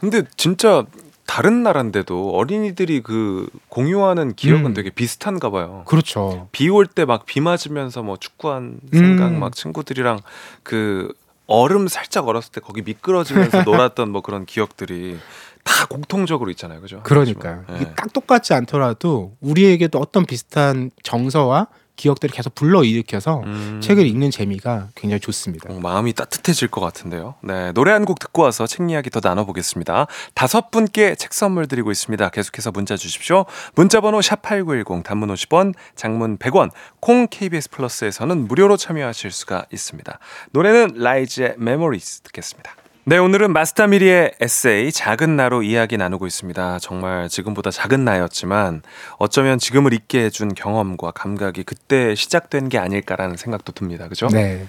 [0.00, 0.84] 근데 진짜
[1.26, 4.74] 다른 나라인데도 어린이들이 그 공유하는 기억은 음.
[4.74, 5.82] 되게 비슷한가 봐요.
[5.86, 6.48] 그렇죠.
[6.52, 9.40] 비 올 때 막 비 맞으면서 뭐 축구한 생각 음.
[9.40, 10.20] 막 친구들이랑
[10.62, 11.12] 그
[11.46, 15.18] 얼음 살짝 얼었을 때 거기 미끄러지면서 놀았던 뭐 그런 기억들이
[15.64, 16.80] 다 공통적으로 있잖아요.
[16.80, 17.00] 그죠?
[17.02, 17.64] 그러니까요.
[17.68, 17.92] 네.
[17.96, 23.80] 딱 똑같지 않더라도 우리에게도 어떤 비슷한 정서와 기억들을 계속 불러일으켜서 음.
[23.80, 25.72] 책을 읽는 재미가 굉장히 좋습니다.
[25.72, 27.36] 어, 마음이 따뜻해질 것 같은데요.
[27.40, 30.08] 네, 노래 한 곡 듣고 와서 책 이야기 더 나눠보겠습니다.
[30.34, 32.28] 다섯 분께 책 선물 드리고 있습니다.
[32.30, 33.44] 계속해서 문자 주십시오.
[33.76, 40.18] 문자 번호 샵 #8910 단문 50원, 장문 100원, 콩 KBS 플러스에서는 무료로 참여하실 수가 있습니다.
[40.50, 42.74] 노래는 라이즈의 Memories 듣겠습니다.
[43.06, 46.78] 네, 오늘은 마스다 미리의 에세이 작은 나로 이야기 나누고 있습니다.
[46.78, 48.80] 정말 지금보다 작은 나였지만
[49.18, 54.08] 어쩌면 지금을 있게 해준 경험과 감각이 그때 시작된 게 아닐까라는 생각도 듭니다.
[54.08, 54.28] 그죠?
[54.28, 54.66] 네.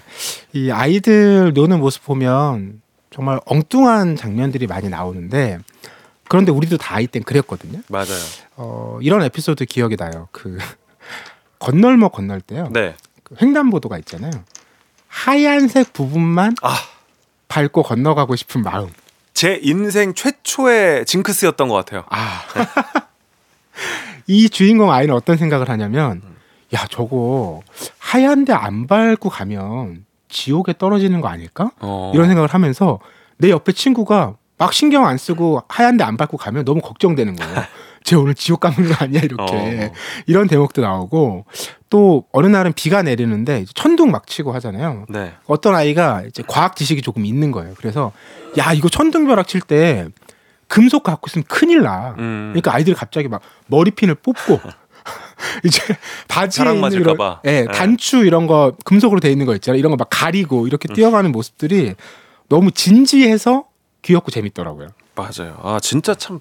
[0.52, 5.58] 이 아이들 노는 모습 보면 정말 엉뚱한 장면들이 많이 나오는데
[6.28, 7.80] 그런데 우리도 다 아이 땐 그랬거든요.
[7.88, 8.20] 맞아요.
[8.56, 10.28] 어, 이런 에피소드 기억이 나요.
[10.30, 10.58] 그
[11.58, 12.68] 건널목 건널 때요.
[12.70, 12.96] 네.
[13.22, 14.32] 그 횡단보도가 있잖아요.
[15.08, 16.76] 하얀색 부분만 아,
[17.48, 18.88] 밟고 건너가고 싶은 마음.
[19.34, 22.04] 제 인생 최초의 징크스였던 것 같아요.
[22.08, 22.42] 아.
[24.26, 26.22] 이 주인공 아이는 어떤 생각을 하냐면
[26.74, 27.62] 야, 저거
[27.98, 31.70] 하얀데 안 밟고 가면 지옥에 떨어지는 거 아닐까?
[31.80, 32.10] 어.
[32.14, 32.98] 이런 생각을 하면서
[33.36, 37.54] 내 옆에 친구가 막 신경 안 쓰고 하얀데 안 밟고 가면 너무 걱정되는 거예요.
[38.06, 39.92] 쟤 오늘 지옥 가는 거 아니야 이렇게 어.
[40.26, 41.44] 이런 대목도 나오고
[41.90, 45.06] 또 어느 날은 비가 내리는데 천둥 막 치고 하잖아요.
[45.08, 45.32] 네.
[45.46, 47.74] 어떤 아이가 이제 과학 지식이 조금 있는 거예요.
[47.76, 48.12] 그래서
[48.58, 50.06] 야 이거 천둥 벼락 칠 때
[50.68, 52.14] 금속 갖고 있으면 큰일 나.
[52.18, 52.50] 음.
[52.52, 54.60] 그러니까 아이들이 갑자기 막 머리핀을 뽑고
[55.66, 55.82] 이제
[56.28, 57.40] 바지에 있는 이런 봐.
[57.44, 57.66] 예, 네.
[57.72, 59.80] 단추 이런 거 금속으로 돼 있는 거 있잖아요.
[59.80, 61.94] 이런 거 막 가리고 이렇게 뛰어가는 모습들이
[62.48, 63.64] 너무 진지해서
[64.02, 64.88] 귀엽고 재밌더라고요.
[65.16, 65.58] 맞아요.
[65.62, 66.38] 아, 진짜 참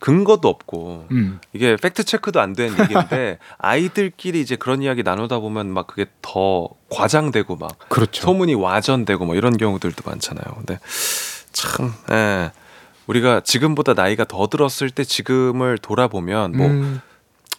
[0.00, 1.38] 근거도 없고 음.
[1.52, 6.68] 이게 팩트 체크도 안 된 얘기인데 아이들끼리 이제 그런 이야기 나누다 보면 막 그게 더
[6.90, 8.22] 과장되고 막 그렇죠.
[8.22, 10.44] 소문이 와전되고 뭐 이런 경우들도 많잖아요.
[10.56, 10.78] 근데
[11.52, 12.50] 참 예.
[13.06, 17.00] 우리가 지금보다 나이가 더 들었을 때 지금을 돌아보면 뭐 음,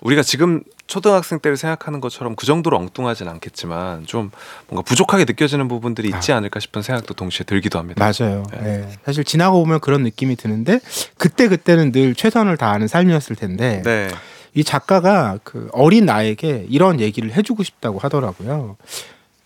[0.02, 4.32] 우리가 지금 초등학생 때를 생각하는 것처럼 그 정도로 엉뚱하진 않겠지만 좀
[4.68, 8.04] 뭔가 부족하게 느껴지는 부분들이 있지 않을까 싶은 생각도 동시에 들기도 합니다.
[8.04, 8.44] 맞아요.
[8.52, 8.88] 네.
[8.90, 8.98] 예.
[9.06, 10.80] 사실 지나고 보면 그런 느낌이 드는데
[11.18, 14.10] 그때 그때는 늘 최선을 다하는 삶이었을 텐데 네.
[14.54, 18.76] 이 작가가 그 어린 나에게 이런 얘기를 해주고 싶다고 하더라고요.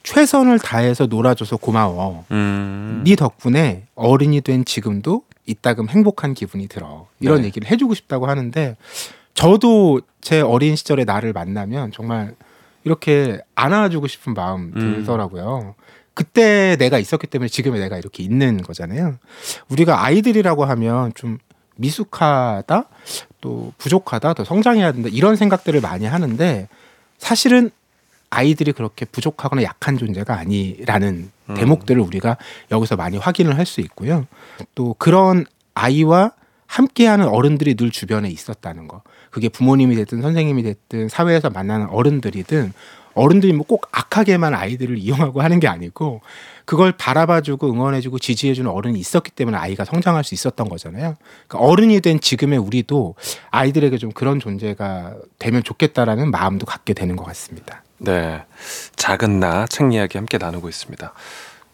[0.03, 2.25] 최선을 다해서 놀아줘서 고마워.
[2.31, 3.03] 음.
[3.05, 7.07] 네 덕분에 어른이 된 지금도 이따금 행복한 기분이 들어.
[7.19, 7.47] 이런 네.
[7.47, 8.77] 얘기를 해주고 싶다고 하는데
[9.36, 12.33] 저도 제 어린 시절의 나를 만나면 정말
[12.83, 14.79] 이렇게 안아주고 싶은 마음 음.
[14.79, 15.75] 들더라고요.
[16.13, 19.17] 그때 내가 있었기 때문에 지금의 내가 이렇게 있는 거잖아요.
[19.69, 21.38] 우리가 아이들이라고 하면 좀
[21.75, 22.86] 미숙하다,
[23.41, 26.69] 또 부족하다, 더 성장해야 된다 이런 생각들을 많이 하는데
[27.17, 27.69] 사실은
[28.29, 31.53] 아이들이 그렇게 부족하거나 약한 존재가 아니라는 음.
[31.55, 32.38] 대목들을 우리가
[32.71, 34.25] 여기서 많이 확인을 할 수 있고요.
[34.73, 36.31] 또 그런 아이와
[36.68, 39.01] 함께하는 어른들이 늘 주변에 있었다는 거.
[39.32, 42.74] 그게 부모님이 됐든 선생님이 됐든 사회에서 만나는 어른들이든
[43.13, 46.22] 어른들이 뭐 꼭 악하게만 아이들을 이용하고 하는 게 아니고
[46.66, 51.16] 그걸 바라봐주고 응원해주고 지지해주는 어른이 있었기 때문에 아이가 성장할 수 있었던 거잖아요.
[51.47, 53.16] 그러니까 어른이 된 지금의 우리도
[53.51, 57.84] 아이들에게 좀 그런 존재가 되면 좋겠다라는 마음도 갖게 되는 것 같습니다.
[57.99, 58.43] 네.
[58.97, 61.13] 작은 나 책 이야기 함께 나누고 있습니다.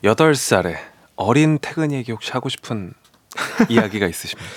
[0.03, 0.77] 여덟 살에
[1.15, 2.93] 어린 태근이에게 혹시 하고 싶은
[3.69, 4.49] 이야기가 있으십니까?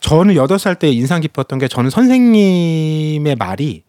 [0.00, 3.84] 저는 여덟 살 때 인상 깊었던 게 저는 선생님의 말이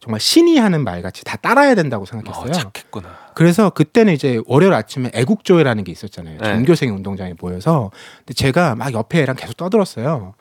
[0.00, 2.52] 정말 신이 하는 말 같이 다 따라야 된다고 어, 생각했어요.
[2.52, 3.08] 착했구나.
[3.34, 6.38] 그래서 그때는 이제 월요일 아침에 애국조회라는 게 있었잖아요.
[6.40, 6.44] 네.
[6.54, 10.34] 전교생 운동장에 모여서 근데 제가 막 옆에 애랑 계속 떠들었어요.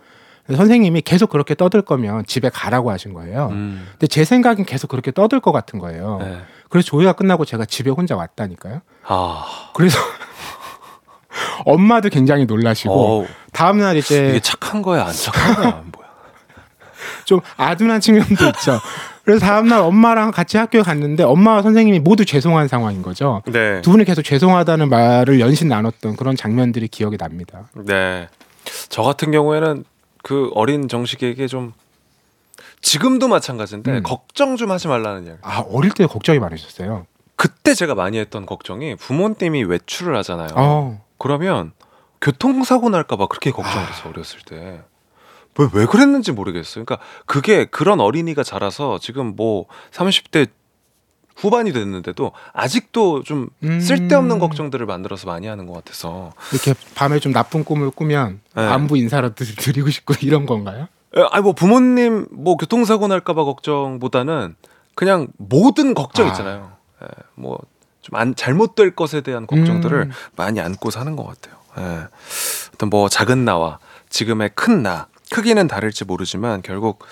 [0.55, 3.49] 선생님이 계속 그렇게 떠들 거면 집에 가라고 하신 거예요.
[3.51, 3.85] 음.
[3.91, 6.17] 근데 제 생각엔 계속 그렇게 떠들 것 같은 거예요.
[6.21, 6.39] 네.
[6.69, 8.81] 그래서 조회가 끝나고 제가 집에 혼자 왔다니까요.
[9.05, 9.45] 아.
[9.75, 9.99] 그래서
[11.65, 16.09] 엄마도 굉장히 놀라시고 어우, 다음 날 이제 이게 착한 거야, 안 착한 거야, 뭐야?
[17.25, 18.79] 좀 아둔한 측면도 있죠.
[19.23, 23.43] 그래서 다음날 엄마랑 같이 학교에 갔는데 엄마와 선생님이 모두 죄송한 상황인 거죠.
[23.45, 23.81] 네.
[23.81, 27.69] 두 분이 계속 죄송하다는 말을 연신 나눴던 그런 장면들이 기억이 납니다.
[27.75, 28.27] 네.
[28.89, 29.83] 저 같은 경우에는
[30.23, 31.73] 그 어린 정식에게 좀
[32.81, 34.03] 지금도 마찬가지인데 음.
[34.03, 35.39] 걱정 좀 하지 말라는 이야기.
[35.43, 37.05] 아 어릴 때 걱정이 많으셨어요.
[37.35, 40.49] 그때 제가 많이 했던 걱정이 부모님이 외출을 하잖아요.
[40.55, 41.73] 어, 그러면
[42.21, 44.81] 교통사고 날까봐 그렇게 걱정돼서 어렸을 때.
[45.57, 46.85] 왜, 왜 그랬는지 모르겠어요.
[46.85, 50.49] 그러니까 그게 그런 어린이가 자라서 지금 뭐 30대
[51.35, 53.79] 후반이 됐는데도 아직도 좀 음.
[53.79, 56.31] 쓸데없는 걱정들을 만들어서 많이 하는 것 같아서.
[56.51, 58.61] 이렇게 밤에 좀 나쁜 꿈을 꾸면 네.
[58.61, 60.87] 안부 인사라도 드리고 싶고 이런 건가요?
[61.15, 64.55] 에, 아니 뭐 부모님 뭐 교통사고 날까봐 걱정보다는
[64.95, 66.29] 그냥 모든 걱정 아.
[66.31, 66.73] 있잖아요.
[67.01, 67.57] 예, 뭐
[68.01, 70.11] 좀 안 잘못될 것에 대한 걱정들을 음.
[70.35, 71.55] 많이 안고 사는 것 같아요.
[71.77, 72.07] 예.
[72.73, 73.79] 어떤 뭐 작은 나와
[74.09, 77.03] 지금의 큰 나, 크기는 다를지 모르지만 결국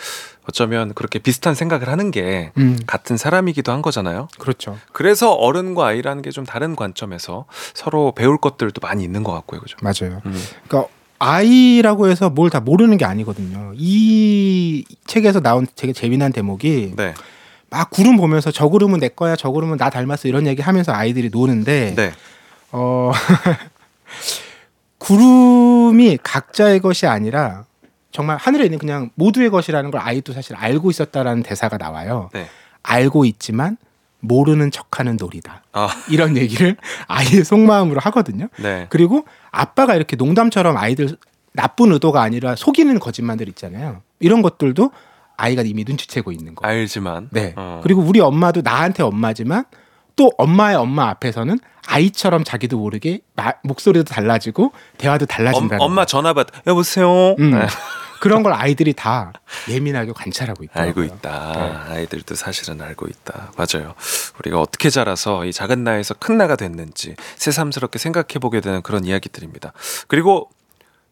[0.50, 4.28] 어쩌면 그렇게 비슷한 생각을 하는 게 음, 같은 사람이기도 한 거잖아요.
[4.40, 4.78] 그렇죠.
[4.94, 9.76] 그래서 어른과 아이라는 게 좀 다른 관점에서 서로 배울 것들도 많이 있는 것 같고요, 그죠?
[9.82, 10.22] 맞아요.
[10.26, 10.42] 음.
[10.68, 13.74] 그러니까 아이라고 해서 뭘 다 모르는 게 아니거든요.
[13.76, 17.14] 이 책에서 나온 되게 재미난 대목이 네,
[17.70, 21.30] 막 구름 보면서 저 구름은 내 거야, 저 구름은 나 닮았어 이런 얘기 하면서 아이들이
[21.30, 22.12] 노는데 네,
[22.72, 23.12] 어
[25.00, 27.66] 구름이 각자의 것이 아니라
[28.12, 32.30] 정말 하늘에 있는 그냥 모두의 것이라는 걸 아이도 사실 알고 있었다라는 대사가 나와요.
[32.34, 32.48] 네.
[32.84, 33.78] 알고 있지만
[34.20, 35.64] 모르는 척하는 놀이다.
[35.74, 36.76] 아, 이런 얘기를
[37.08, 38.48] 아이의 속마음으로 하거든요.
[38.58, 41.18] 네, 그리고 아빠가 이렇게 농담처럼 아이들
[41.54, 44.02] 나쁜 의도가 아니라 속이는 거짓말들 있잖아요.
[44.20, 44.92] 이런 것들도
[45.38, 46.68] 아이가 이미 눈치채고 있는 거.
[46.68, 47.54] 알지만, 네.
[47.56, 47.80] 어.
[47.84, 49.66] 그리고 우리 엄마도 나한테 엄마지만
[50.16, 56.06] 또 엄마의 엄마 앞에서는 아이처럼 자기도 모르게 마- 목소리도 달라지고 대화도 엄, 달라진다는 엄마 거.
[56.08, 57.36] 전화 받, 여보세요.
[57.40, 57.52] 음.
[57.52, 57.68] 네.
[58.20, 59.32] 그런 걸 아이들이 다
[59.70, 60.88] 예민하게 관찰하고 있더라고요.
[60.88, 61.52] 알고 있다.
[61.88, 61.94] 네.
[61.94, 63.52] 아이들도 사실은 알고 있다.
[63.56, 63.94] 맞아요.
[64.40, 69.72] 우리가 어떻게 자라서 이 작은 나이에서 큰 나가 됐는지 새삼스럽게 생각해 보게 되는 그런 이야기들입니다.
[70.08, 70.50] 그리고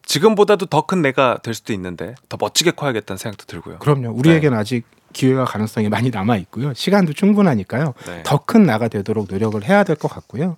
[0.06, 3.78] 지금보다도 더 큰 내가 될 수도 있는데 더 멋지게 커야겠다는 생각도 들고요.
[3.80, 4.10] 그럼요.
[4.12, 6.72] 우리에게는 아직 기회와 가능성이 많이 남아 있고요.
[6.74, 7.92] 시간도 충분하니까요.
[8.06, 8.22] 네.
[8.22, 10.56] 더큰 나가 되도록 노력을 해야 될 것 같고요.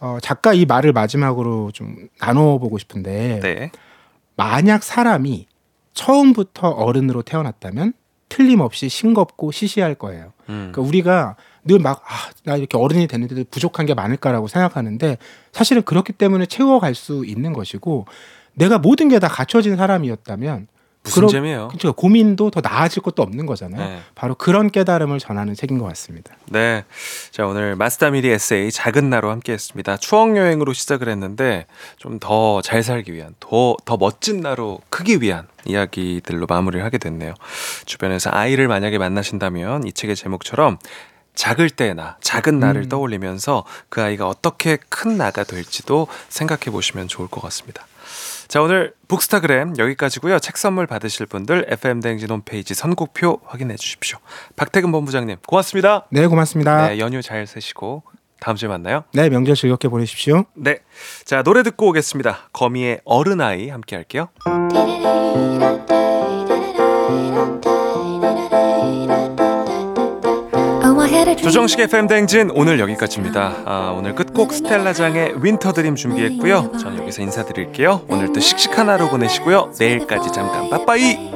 [0.00, 3.70] 어, 작가 이 말을 마지막으로 좀 나눠보고 싶은데 네.
[4.36, 5.46] 만약 사람이
[5.94, 7.94] 처음부터 어른으로 태어났다면
[8.28, 10.32] 틀림없이 싱겁고 시시할 거예요.
[10.48, 10.70] 음.
[10.72, 15.16] 그러니까 우리가 늘 막 아, 나 이렇게 어른이 됐는데도 부족한 게 많을까라고 생각하는데
[15.52, 18.06] 사실은 그렇기 때문에 채워갈 수 있는 것이고
[18.54, 20.68] 내가 모든 게 다 갖춰진 사람이었다면
[21.02, 21.68] 무슨 그러- 재미예요?
[21.68, 21.92] 그렇죠.
[21.92, 23.88] 고민도 더 나아질 것도 없는 거잖아요.
[23.88, 24.00] 네.
[24.14, 26.34] 바로 그런 깨달음을 전하는 책인 것 같습니다.
[26.46, 26.84] 네.
[27.30, 29.98] 자, 오늘 마스다미리 에세이 작은 나로 함께 했습니다.
[29.98, 31.66] 추억 여행으로 시작을 했는데
[31.98, 37.34] 좀 더 잘 살기 위한, 더, 더 멋진 나로 크기 위한 이야기들로 마무리를 하게 됐네요.
[37.84, 40.78] 주변에서 아이를 만약에 만나신다면 이 책의 제목처럼
[41.34, 42.88] 작을 때나 작은 나를 음.
[42.88, 47.86] 떠올리면서 그 아이가 어떻게 큰 나가 될지도 생각해 보시면 좋을 것 같습니다.
[48.54, 50.38] 자, 오늘 북스타그램 여기까지고요.
[50.38, 54.18] 책 선물 받으실 분들 FM 대행진 홈페이지 선곡표 확인해 주십시오.
[54.54, 56.06] 박태근 본부장님 고맙습니다.
[56.10, 56.86] 네, 고맙습니다.
[56.86, 58.04] 네, 연휴 잘 쓰시고
[58.38, 59.02] 다음 주에 만나요.
[59.12, 60.44] 네, 명절 즐겁게 보내십시오.
[60.54, 60.78] 네.
[61.24, 62.50] 자, 노래 듣고 오겠습니다.
[62.52, 64.28] 거미의 어른아이 함께 할게요.
[71.44, 73.56] 조정식 FM 대행진 오늘 여기까지입니다.
[73.66, 76.72] 아, 오늘 끝곡 스텔라장의 Winter Dream 준비했고요.
[76.80, 78.00] 저는 여기서 인사드릴게요.
[78.08, 79.72] 오늘도 씩씩한 하루 보내시고요.
[79.78, 81.30] 내일까지 잠깐 빠빠이.